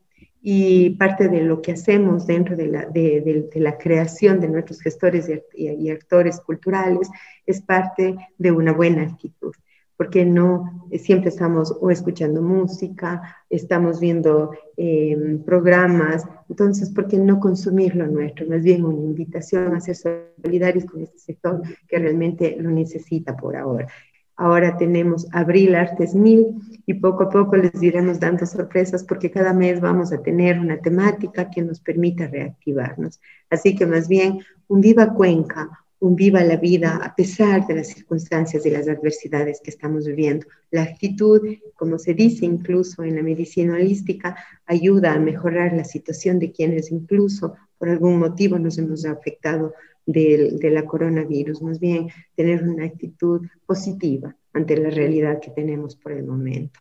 Y 0.51 0.91
parte 0.97 1.29
de 1.29 1.43
lo 1.43 1.61
que 1.61 1.73
hacemos 1.73 2.27
dentro 2.27 2.57
de 2.57 2.69
la, 2.69 2.87
de, 2.87 3.21
de, 3.21 3.51
de 3.53 3.61
la 3.61 3.77
creación 3.77 4.41
de 4.41 4.49
nuestros 4.49 4.81
gestores 4.81 5.29
y, 5.29 5.69
y, 5.69 5.91
actores 5.91 6.41
culturales 6.41 7.11
es 7.45 7.61
parte 7.61 8.17
de 8.39 8.51
una 8.51 8.73
buena 8.73 9.03
actitud 9.03 9.53
¿Por 9.99 10.11
qué 10.11 10.25
no? 10.25 10.89
Siempre 10.97 11.29
estamos 11.29 11.77
o 11.81 11.91
escuchando 11.91 12.41
música, 12.41 13.37
estamos 13.51 13.99
viendo 13.99 14.53
em, 14.77 15.43
programas, 15.43 16.25
entonces, 16.49 16.91
¿por 16.91 17.09
qué 17.09 17.19
no 17.19 17.41
consumir 17.41 17.97
lo 17.97 18.07
nuestro? 18.07 18.47
Más 18.47 18.63
bien 18.63 18.85
una 18.85 19.03
invitación 19.03 19.75
a 19.75 19.81
ser 19.81 19.97
solidarios 20.41 20.85
con 20.85 21.03
este 21.03 21.19
sector 21.19 21.63
que 21.89 21.99
realmente 21.99 22.57
lo 22.61 22.71
necesita 22.71 23.37
por 23.37 23.57
ahora. 23.57 23.89
Ahora 24.39 24.77
tenemos 24.79 25.27
Abril 25.33 25.75
Artes 25.75 26.15
Mil 26.15 26.47
y 26.87 26.95
poco 26.95 27.25
a 27.25 27.29
poco 27.29 27.57
les 27.57 27.83
iremos 27.83 28.21
dando 28.21 28.47
sorpresas 28.47 29.03
porque 29.03 29.33
cada 29.33 29.53
mes 29.53 29.81
vamos 29.81 30.13
a 30.13 30.23
tener 30.23 30.61
una 30.61 30.79
temática 30.81 31.51
que 31.51 31.61
nos 31.61 31.81
permita 31.81 32.29
reactivarnos. 32.29 33.21
Así 33.51 33.75
que 33.75 33.85
más 33.85 34.09
bien, 34.09 34.39
un 34.69 34.81
Viva 34.81 35.13
Cuenca, 35.13 35.69
un 36.01 36.15
viva 36.15 36.45
la 36.45 36.57
vida 36.57 37.01
a 37.03 37.15
pesar 37.15 37.67
de 37.67 37.75
las 37.75 37.89
circunstancias 37.89 38.65
y 38.65 38.71
las 38.71 38.89
adversidades 38.89 39.61
que 39.61 39.71
estamos 39.71 40.07
viviendo. 40.07 40.47
La 40.71 40.83
actitud, 40.83 41.41
como 41.75 41.99
se 41.99 42.15
dice 42.15 42.47
incluso 42.47 43.03
en 43.03 43.17
la 43.17 43.23
medicina 43.23 43.75
holística, 43.75 44.37
ayuda 44.67 45.15
a 45.15 45.19
mejorar 45.19 45.73
la 45.73 45.85
situación 45.85 46.39
de 46.39 46.53
quienes 46.53 46.93
incluso 46.93 47.55
por 47.79 47.89
algún 47.89 48.19
motivo 48.19 48.59
nos 48.59 48.79
hemos 48.79 49.05
afectado 49.05 49.75
de, 50.09 50.53
de 50.53 50.71
la 50.71 50.87
coronavirus. 50.87 51.61
Más 51.63 51.79
bien, 51.79 52.09
tener 52.35 52.63
una 52.65 52.87
actitud 52.87 53.47
positiva 53.67 54.35
ante 54.55 54.77
la 54.77 54.91
realidad 54.91 55.39
que 55.41 55.51
tenemos 55.51 55.97
por 55.97 56.13
el 56.13 56.25
momento. 56.25 56.81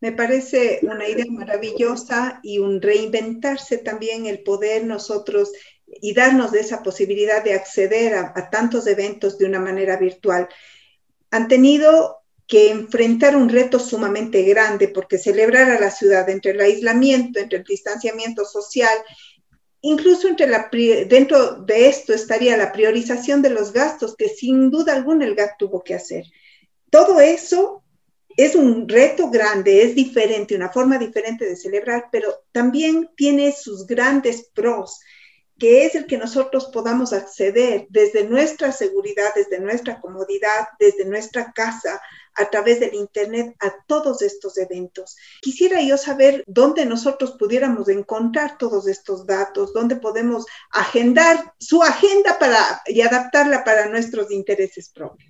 Me 0.00 0.12
parece 0.12 0.78
una 0.82 1.08
idea 1.08 1.26
maravillosa 1.28 2.40
y 2.42 2.58
un 2.58 2.80
reinventarse 2.80 3.78
también 3.78 4.26
el 4.26 4.42
poder 4.42 4.84
nosotros 4.84 5.52
y 5.86 6.14
darnos 6.14 6.52
de 6.52 6.60
esa 6.60 6.82
posibilidad 6.82 7.42
de 7.42 7.54
acceder 7.54 8.14
a, 8.14 8.50
tantos 8.50 8.86
eventos 8.86 9.38
de 9.38 9.46
una 9.46 9.58
manera 9.58 9.96
virtual. 9.96 10.48
Han 11.30 11.48
tenido 11.48 12.18
que 12.46 12.70
enfrentar 12.70 13.36
un 13.36 13.48
reto 13.48 13.78
sumamente 13.78 14.42
grande 14.42 14.88
porque 14.88 15.18
celebrar 15.18 15.68
a 15.70 15.80
la 15.80 15.90
ciudad 15.90 16.28
entre 16.30 16.52
el 16.52 16.60
aislamiento, 16.60 17.40
entre 17.40 17.58
el 17.58 17.64
distanciamiento 17.64 18.44
social, 18.44 18.96
incluso 19.80 20.28
entre 20.28 20.46
dentro 21.06 21.56
de 21.62 21.88
esto 21.88 22.12
estaría 22.12 22.56
la 22.56 22.72
priorización 22.72 23.42
de 23.42 23.50
los 23.50 23.72
gastos 23.72 24.16
que 24.16 24.28
sin 24.28 24.70
duda 24.70 24.94
alguna 24.94 25.24
el 25.24 25.34
GAT 25.34 25.52
tuvo 25.58 25.82
que 25.82 25.94
hacer. 25.94 26.24
Todo 26.90 27.20
eso 27.20 27.82
es 28.36 28.54
un 28.54 28.88
reto 28.88 29.30
grande, 29.30 29.82
es 29.82 29.94
diferente, 29.94 30.54
una 30.54 30.70
forma 30.70 30.98
diferente 30.98 31.44
de 31.44 31.56
celebrar, 31.56 32.06
pero 32.12 32.44
también 32.52 33.10
tiene 33.16 33.52
sus 33.52 33.86
grandes 33.86 34.50
pros 34.54 35.00
que 35.58 35.84
es 35.84 35.94
el 35.94 36.06
que 36.06 36.18
nosotros 36.18 36.66
podamos 36.72 37.12
acceder 37.12 37.86
desde 37.90 38.24
nuestra 38.24 38.72
seguridad, 38.72 39.30
desde 39.34 39.60
nuestra 39.60 40.00
comodidad, 40.00 40.68
desde 40.78 41.04
nuestra 41.04 41.52
casa, 41.52 42.00
a 42.38 42.48
través 42.50 42.78
del 42.78 42.94
Internet, 42.94 43.56
a 43.58 43.74
todos 43.86 44.22
estos 44.22 44.56
eventos. 44.58 45.16
Quisiera 45.42 45.82
yo 45.82 45.96
saber 45.96 46.44
dónde 46.46 46.86
nosotros 46.86 47.32
pudiéramos 47.38 47.88
encontrar 47.88 48.56
todos 48.58 48.86
estos 48.86 49.26
datos, 49.26 49.72
dónde 49.72 49.96
podemos 49.96 50.46
agendar 50.70 51.52
su 51.58 51.82
agenda 51.82 52.38
para, 52.38 52.82
y 52.86 53.00
adaptarla 53.00 53.64
para 53.64 53.88
nuestros 53.88 54.30
intereses 54.30 54.88
propios. 54.90 55.27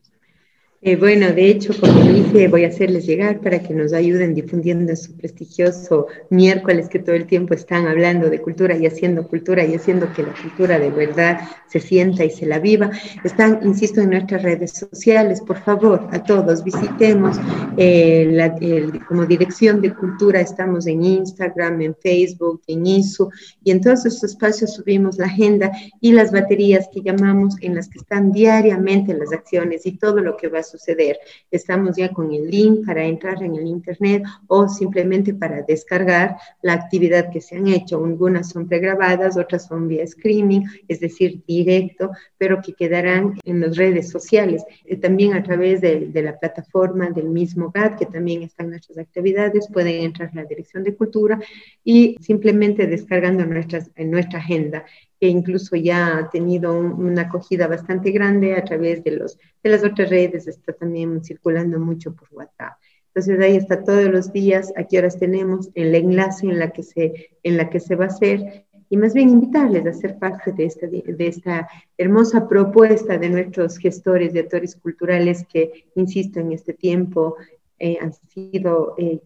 Eh, 0.80 0.94
bueno, 0.94 1.32
de 1.32 1.50
hecho, 1.50 1.72
como 1.80 2.00
dije, 2.02 2.46
voy 2.46 2.64
a 2.64 2.68
hacerles 2.68 3.04
llegar 3.04 3.40
para 3.40 3.60
que 3.60 3.74
nos 3.74 3.92
ayuden 3.92 4.32
difundiendo 4.32 4.94
su 4.94 5.16
prestigioso 5.16 6.06
miércoles 6.30 6.88
que 6.88 7.00
todo 7.00 7.16
el 7.16 7.26
tiempo 7.26 7.52
están 7.52 7.88
hablando 7.88 8.30
de 8.30 8.40
cultura 8.40 8.76
y 8.76 8.86
haciendo 8.86 9.26
cultura 9.26 9.64
y 9.64 9.74
haciendo 9.74 10.12
que 10.12 10.22
la 10.22 10.32
cultura 10.40 10.78
de 10.78 10.90
verdad 10.90 11.40
se 11.66 11.80
sienta 11.80 12.24
y 12.24 12.30
se 12.30 12.46
la 12.46 12.60
viva. 12.60 12.92
Están, 13.24 13.58
insisto, 13.64 14.00
en 14.00 14.10
nuestras 14.10 14.44
redes 14.44 14.70
sociales. 14.70 15.40
Por 15.40 15.58
favor, 15.58 16.06
a 16.12 16.22
todos, 16.22 16.62
visitemos 16.62 17.36
eh, 17.76 18.88
como 19.08 19.26
dirección 19.26 19.80
de 19.80 19.92
cultura. 19.92 20.40
Estamos 20.40 20.86
en 20.86 21.02
Instagram, 21.02 21.82
en 21.82 21.96
Facebook, 21.96 22.62
en 22.68 22.86
ISU 22.86 23.28
y 23.64 23.72
en 23.72 23.80
todos 23.80 24.06
estos 24.06 24.30
espacios 24.30 24.74
subimos 24.74 25.18
la 25.18 25.26
agenda 25.26 25.72
y 26.00 26.12
las 26.12 26.30
baterías 26.30 26.88
que 26.94 27.02
llamamos 27.02 27.56
en 27.62 27.74
las 27.74 27.88
que 27.88 27.98
están 27.98 28.30
diariamente 28.30 29.12
las 29.12 29.32
acciones 29.32 29.84
y 29.84 29.98
todo 29.98 30.20
lo 30.20 30.36
que 30.36 30.46
va 30.46 30.60
a 30.60 30.67
suceder. 30.70 31.18
Estamos 31.50 31.96
ya 31.96 32.10
con 32.12 32.32
el 32.32 32.50
link 32.50 32.86
para 32.86 33.04
entrar 33.04 33.42
en 33.42 33.56
el 33.56 33.66
Internet 33.66 34.22
o 34.46 34.68
simplemente 34.68 35.34
para 35.34 35.62
descargar 35.62 36.36
la 36.62 36.74
actividad 36.74 37.30
que 37.30 37.40
se 37.40 37.56
han 37.56 37.66
hecho. 37.68 38.04
Algunas 38.04 38.50
son 38.50 38.68
pregrabadas, 38.68 39.36
otras 39.36 39.66
son 39.66 39.88
vía 39.88 40.04
streaming, 40.04 40.62
es 40.86 41.00
decir, 41.00 41.42
directo, 41.46 42.10
pero 42.36 42.60
que 42.62 42.74
quedarán 42.74 43.38
en 43.44 43.60
las 43.60 43.76
redes 43.76 44.10
sociales. 44.10 44.64
Eh, 44.84 44.96
también 44.96 45.34
a 45.34 45.42
través 45.42 45.80
de, 45.80 46.10
la 46.18 46.38
plataforma 46.38 47.10
del 47.10 47.28
mismo 47.28 47.70
GAT, 47.70 47.98
que 47.98 48.06
también 48.06 48.42
están 48.42 48.70
nuestras 48.70 48.98
actividades, 48.98 49.68
pueden 49.72 50.02
entrar 50.02 50.30
a 50.32 50.36
la 50.36 50.44
Dirección 50.44 50.82
de 50.82 50.94
Cultura 50.94 51.38
y 51.84 52.16
simplemente 52.20 52.86
descargando 52.86 53.46
nuestras, 53.46 53.90
en 53.96 54.10
nuestra 54.10 54.40
agenda 54.40 54.84
que 55.20 55.28
incluso 55.28 55.76
ya 55.76 56.18
ha 56.18 56.30
tenido 56.30 56.78
una 56.78 57.22
acogida 57.22 57.66
bastante 57.66 58.10
grande 58.10 58.54
a 58.54 58.64
través 58.64 59.02
de, 59.02 59.12
los, 59.12 59.38
de 59.62 59.70
las 59.70 59.84
otras 59.84 60.10
redes, 60.10 60.46
está 60.46 60.72
también 60.72 61.22
circulando 61.24 61.78
mucho 61.80 62.14
por 62.14 62.28
WhatsApp. 62.32 62.78
Entonces 63.08 63.40
ahí 63.40 63.56
está 63.56 63.82
todos 63.82 64.04
los 64.04 64.32
días, 64.32 64.72
a 64.76 64.84
qué 64.84 64.98
horas 64.98 65.18
tenemos, 65.18 65.70
el 65.74 65.94
enlace 65.94 66.46
en 66.46 66.58
la 66.58 66.70
que 66.70 66.82
se, 66.82 67.30
en 67.42 67.56
la 67.56 67.68
que 67.68 67.80
se 67.80 67.96
va 67.96 68.04
a 68.04 68.08
hacer 68.08 68.64
y 68.90 68.96
más 68.96 69.12
bien 69.12 69.28
invitarles 69.28 69.86
a 69.86 69.92
ser 69.92 70.18
parte 70.18 70.52
de 70.52 70.64
esta, 70.64 70.86
de 70.86 71.26
esta 71.26 71.68
hermosa 71.96 72.48
propuesta 72.48 73.18
de 73.18 73.28
nuestros 73.28 73.76
gestores 73.78 74.32
de 74.32 74.40
actores 74.40 74.76
culturales 74.76 75.44
que, 75.52 75.86
insisto, 75.94 76.40
en 76.40 76.52
este 76.52 76.72
tiempo 76.72 77.36
eh, 77.78 77.98
han 78.00 78.12
sido 78.12 78.94
eh, 78.98 79.20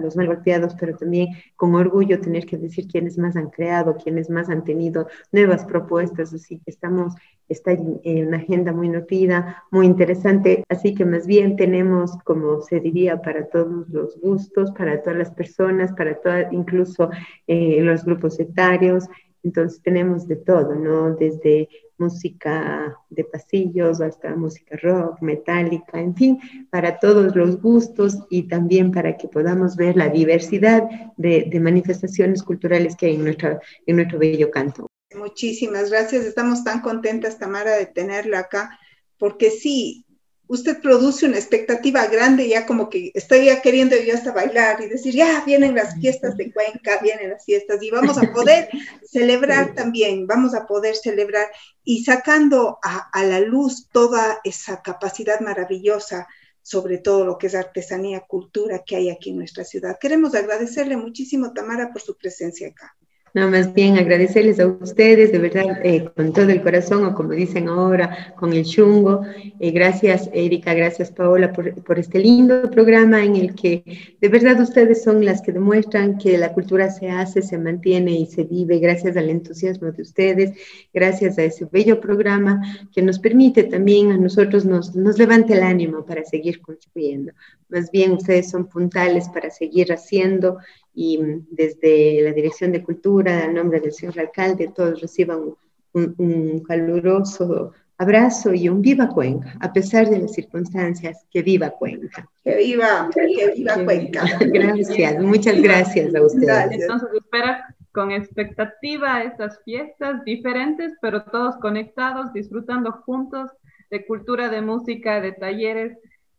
los 0.00 0.16
mal 0.16 0.26
golpeados, 0.26 0.74
pero 0.78 0.96
también 0.96 1.28
con 1.56 1.74
orgullo 1.74 2.20
tener 2.20 2.46
que 2.46 2.56
decir 2.56 2.86
quiénes 2.86 3.18
más 3.18 3.36
han 3.36 3.50
creado, 3.50 3.96
quiénes 3.96 4.30
más 4.30 4.48
han 4.48 4.64
tenido 4.64 5.08
nuevas 5.32 5.64
propuestas, 5.64 6.32
así 6.32 6.58
que 6.58 6.70
estamos, 6.70 7.14
está 7.48 7.72
en 7.72 8.28
una 8.28 8.38
agenda 8.38 8.72
muy 8.72 8.88
nutrida, 8.88 9.64
muy 9.70 9.86
interesante, 9.86 10.64
así 10.68 10.94
que 10.94 11.04
más 11.04 11.26
bien 11.26 11.56
tenemos, 11.56 12.16
como 12.24 12.60
se 12.62 12.80
diría, 12.80 13.20
para 13.22 13.46
todos 13.46 13.88
los 13.88 14.20
gustos, 14.20 14.70
para 14.72 15.02
todas 15.02 15.18
las 15.18 15.30
personas, 15.30 15.92
para 15.92 16.14
todas, 16.20 16.52
incluso 16.52 17.10
eh, 17.46 17.80
los 17.80 18.04
grupos 18.04 18.38
etarios, 18.40 19.08
entonces 19.42 19.80
tenemos 19.82 20.26
de 20.26 20.36
todo, 20.36 20.74
¿no? 20.74 21.14
Desde 21.14 21.68
música 21.98 22.96
de 23.10 23.24
pasillos 23.24 24.00
hasta 24.00 24.34
música 24.34 24.76
rock, 24.82 25.20
metálica, 25.20 26.00
en 26.00 26.14
fin, 26.14 26.38
para 26.70 26.98
todos 26.98 27.34
los 27.36 27.60
gustos 27.60 28.18
y 28.30 28.44
también 28.44 28.92
para 28.92 29.16
que 29.16 29.28
podamos 29.28 29.76
ver 29.76 29.96
la 29.96 30.08
diversidad 30.08 30.84
de, 31.16 31.58
manifestaciones 31.60 32.42
culturales 32.42 32.96
que 32.96 33.06
hay 33.06 33.16
en, 33.16 33.24
nuestra, 33.24 33.60
en 33.86 33.96
nuestro 33.96 34.18
bello 34.18 34.50
canto. 34.50 34.88
Muchísimas 35.14 35.90
gracias, 35.90 36.24
estamos 36.24 36.64
tan 36.64 36.80
contentas, 36.80 37.38
Tamara, 37.38 37.76
de 37.76 37.86
tenerla 37.86 38.40
acá, 38.40 38.78
porque 39.18 39.50
sí, 39.50 40.06
usted 40.48 40.80
produce 40.80 41.26
una 41.26 41.36
expectativa 41.36 42.06
grande, 42.06 42.48
ya 42.48 42.66
como 42.66 42.88
que 42.88 43.12
estoy 43.14 43.46
ya 43.46 43.62
queriendo 43.62 43.96
yo 43.96 44.14
hasta 44.14 44.32
bailar 44.32 44.82
y 44.82 44.88
decir, 44.88 45.14
ya 45.14 45.44
vienen 45.44 45.74
las 45.74 45.94
fiestas 45.94 46.36
de 46.36 46.52
Cuenca, 46.52 46.98
vienen 47.02 47.30
las 47.30 47.44
fiestas 47.44 47.82
y 47.82 47.90
vamos 47.90 48.18
a 48.18 48.32
poder 48.32 48.68
celebrar 49.04 49.74
también, 49.74 50.26
vamos 50.26 50.54
a 50.54 50.66
poder 50.66 50.96
celebrar 50.96 51.48
y 51.84 52.04
sacando 52.04 52.78
a, 52.82 53.08
a, 53.12 53.24
la 53.24 53.40
luz 53.40 53.88
toda 53.92 54.40
esa 54.42 54.82
capacidad 54.82 55.40
maravillosa 55.40 56.26
sobre 56.62 56.98
todo 56.98 57.24
lo 57.24 57.38
que 57.38 57.46
es 57.46 57.54
artesanía, 57.54 58.26
cultura 58.28 58.82
que 58.84 58.96
hay 58.96 59.08
aquí 59.08 59.30
en 59.30 59.38
nuestra 59.38 59.64
ciudad. 59.64 59.96
Queremos 59.98 60.34
agradecerle 60.34 60.98
muchísimo, 60.98 61.54
Tamara, 61.54 61.92
por 61.92 62.02
su 62.02 62.14
presencia 62.14 62.68
acá. 62.68 62.94
No, 63.34 63.50
más 63.50 63.74
bien 63.74 63.98
agradecerles 63.98 64.58
a 64.58 64.66
ustedes, 64.66 65.32
de 65.32 65.38
verdad, 65.38 65.80
eh, 65.84 66.08
con 66.16 66.32
todo 66.32 66.48
el 66.48 66.62
corazón, 66.62 67.04
o 67.04 67.14
como 67.14 67.32
dicen 67.32 67.68
ahora, 67.68 68.34
con 68.36 68.52
el 68.52 68.64
chungo. 68.64 69.22
Eh, 69.60 69.70
gracias, 69.70 70.30
Erika, 70.32 70.72
gracias, 70.74 71.10
Paola, 71.10 71.52
por, 71.52 71.74
por, 71.82 71.98
este 71.98 72.18
lindo 72.18 72.70
programa 72.70 73.24
en 73.24 73.36
el 73.36 73.54
que 73.54 73.84
de 74.20 74.28
verdad 74.28 74.60
ustedes 74.60 75.02
son 75.02 75.24
las 75.24 75.42
que 75.42 75.52
demuestran 75.52 76.18
que 76.18 76.38
la 76.38 76.52
cultura 76.52 76.90
se 76.90 77.10
hace, 77.10 77.42
se 77.42 77.58
mantiene 77.58 78.12
y 78.12 78.26
se 78.26 78.44
vive 78.44 78.78
gracias 78.78 79.16
al 79.16 79.28
entusiasmo 79.28 79.92
de 79.92 80.02
ustedes, 80.02 80.52
gracias 80.94 81.38
a 81.38 81.44
ese 81.44 81.66
bello 81.70 82.00
programa 82.00 82.62
que 82.92 83.02
nos 83.02 83.18
permite 83.18 83.64
también 83.64 84.12
a 84.12 84.16
nosotros, 84.16 84.64
nos, 84.64 84.96
nos 84.96 85.18
levante 85.18 85.54
el 85.54 85.62
ánimo 85.62 86.04
para 86.04 86.24
seguir 86.24 86.60
construyendo. 86.60 87.32
Más 87.68 87.90
bien, 87.90 88.12
ustedes 88.12 88.48
son 88.50 88.66
puntales 88.66 89.28
para 89.28 89.50
seguir 89.50 89.92
haciendo 89.92 90.58
y 91.00 91.16
desde 91.48 92.22
la 92.22 92.32
Dirección 92.32 92.72
de 92.72 92.82
Cultura, 92.82 93.44
a 93.44 93.52
nombre 93.52 93.78
del 93.78 93.92
señor 93.92 94.18
alcalde, 94.18 94.72
todos 94.74 95.00
reciban 95.00 95.54
un, 95.92 96.64
caluroso 96.66 97.72
abrazo 97.98 98.52
y 98.52 98.68
un 98.68 98.82
viva 98.82 99.08
Cuenca, 99.08 99.56
a 99.60 99.72
pesar 99.72 100.10
de 100.10 100.18
las 100.18 100.34
circunstancias, 100.34 101.24
que 101.30 101.42
viva 101.42 101.70
Cuenca. 101.70 102.28
Que 102.42 102.56
viva, 102.56 103.08
que 103.14 103.52
viva 103.54 103.84
Cuenca. 103.84 104.24
gracias, 104.40 105.22
muchas 105.22 105.62
gracias 105.62 106.12
a 106.16 106.20
ustedes. 106.20 106.80
Entonces 106.80 107.08
espera 107.14 107.72
con 107.92 108.10
expectativa 108.10 109.22
estas 109.22 109.62
fiestas 109.62 110.24
diferentes, 110.24 110.94
pero 111.00 111.22
todos 111.22 111.54
conectados, 111.58 112.32
disfrutando 112.32 112.90
juntos 112.90 113.52
de 113.88 114.04
cultura, 114.04 114.48
de 114.48 114.62
música, 114.62 115.20
de 115.20 115.30
talleres 115.30 115.96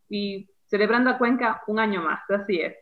y 0.10 0.50
celebrando 0.66 1.12
a 1.12 1.18
Cuenca 1.18 1.62
un 1.68 1.80
año 1.80 2.02
más, 2.02 2.20
así 2.30 2.60
es. 2.60 2.76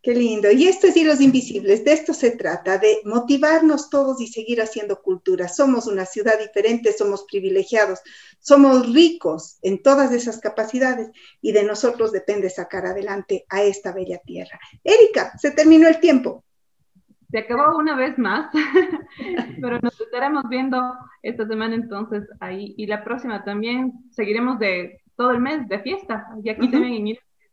Qué 0.00 0.14
lindo. 0.14 0.50
Y 0.52 0.68
esto 0.68 0.86
es 0.86 0.96
Hilos 0.96 1.20
Invisibles, 1.20 1.84
de 1.84 1.92
esto 1.92 2.14
se 2.14 2.30
trata, 2.30 2.78
de 2.78 2.98
motivarnos 3.04 3.90
todos 3.90 4.20
y 4.20 4.28
seguir 4.28 4.62
haciendo 4.62 5.02
cultura. 5.02 5.48
Somos 5.48 5.88
una 5.88 6.04
ciudad 6.04 6.38
diferente, 6.38 6.92
somos 6.92 7.24
privilegiados, 7.24 8.00
somos 8.38 8.92
ricos 8.94 9.58
en 9.62 9.82
todas 9.82 10.12
esas 10.12 10.38
capacidades 10.40 11.10
y 11.40 11.50
de 11.50 11.64
nosotros 11.64 12.12
depende 12.12 12.48
sacar 12.48 12.86
adelante 12.86 13.44
a 13.48 13.62
esta 13.62 13.92
bella 13.92 14.18
tierra. 14.18 14.60
Erika, 14.84 15.36
se 15.36 15.50
terminó 15.50 15.88
el 15.88 15.98
tiempo. 15.98 16.44
Se 17.30 17.38
acabó 17.38 17.76
una 17.76 17.96
vez 17.96 18.16
más, 18.18 18.50
pero 19.60 19.80
nos 19.80 20.00
estaremos 20.00 20.44
viendo 20.48 20.80
esta 21.22 21.46
semana 21.46 21.74
entonces 21.74 22.24
ahí 22.38 22.72
y 22.76 22.86
la 22.86 23.02
próxima 23.02 23.44
también 23.44 23.92
seguiremos 24.12 24.60
de 24.60 25.02
todo 25.16 25.32
el 25.32 25.40
mes 25.40 25.68
de 25.68 25.80
fiesta 25.80 26.28
y 26.42 26.48
aquí 26.48 26.70
también 26.70 26.94
en 26.94 27.08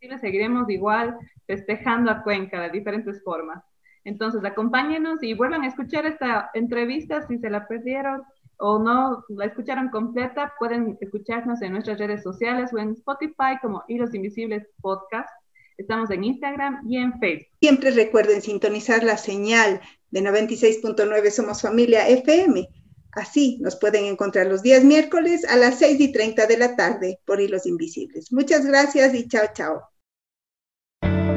Invisibles 0.06 0.22
seguiremos 0.22 0.70
igual 0.70 1.18
festejando 1.48 2.12
a 2.12 2.22
Cuenca 2.24 2.62
de 2.62 2.70
diferentes 2.70 3.24
formas. 3.24 3.64
Entonces, 4.04 4.44
acompáñenos 4.46 5.24
y 5.24 5.34
vuelvan 5.34 5.64
a 5.64 5.68
escuchar 5.68 6.06
esta 6.06 6.52
entrevista 6.54 7.28
si 7.28 7.40
se 7.40 7.50
la 7.50 7.68
perdieron 7.68 8.22
o 8.58 8.80
no 8.80 9.26
la 9.30 9.46
escucharon 9.46 9.90
completa, 9.90 10.54
pueden 10.60 10.98
escucharnos 11.02 11.62
en 11.62 11.74
nuestras 11.74 11.98
redes 11.98 12.24
sociales 12.24 12.72
o 12.74 12.78
en 12.78 12.92
Spotify 12.92 13.58
como 13.62 13.84
Hilos 13.88 14.14
Invisibles 14.14 14.66
Podcast. 14.80 15.30
Estamos 15.78 16.10
en 16.12 16.24
Instagram 16.24 16.82
y 16.88 16.98
en 16.98 17.20
Facebook. 17.20 17.48
Siempre 17.60 17.92
recuerden 17.92 18.42
sintonizar 18.42 19.04
la 19.04 19.18
señal 19.18 19.82
de 20.12 20.22
96.9 20.22 21.30
Somos 21.32 21.64
Familia 21.64 22.08
FM. 22.08 22.70
Así 23.12 23.58
nos 23.60 23.76
pueden 23.76 24.06
encontrar 24.06 24.48
los 24.48 24.62
días 24.62 24.84
miércoles 24.84 25.44
a 25.46 25.58
las 25.58 25.80
6 25.80 26.00
y 26.00 26.12
30 26.14 26.46
de 26.46 26.58
la 26.58 26.76
tarde 26.76 27.20
por 27.26 27.42
Hilos 27.42 27.66
Invisibles. 27.66 28.32
Muchas 28.32 28.66
gracias 28.66 29.14
y 29.16 29.28
chao, 29.28 29.48
chao. 29.54 29.95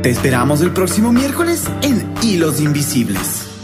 Te 0.09 0.13
esperamos 0.13 0.63
el 0.63 0.71
próximo 0.71 1.13
miércoles 1.13 1.65
en 1.83 2.15
Hilos 2.23 2.63
Invisibles. 2.63 3.58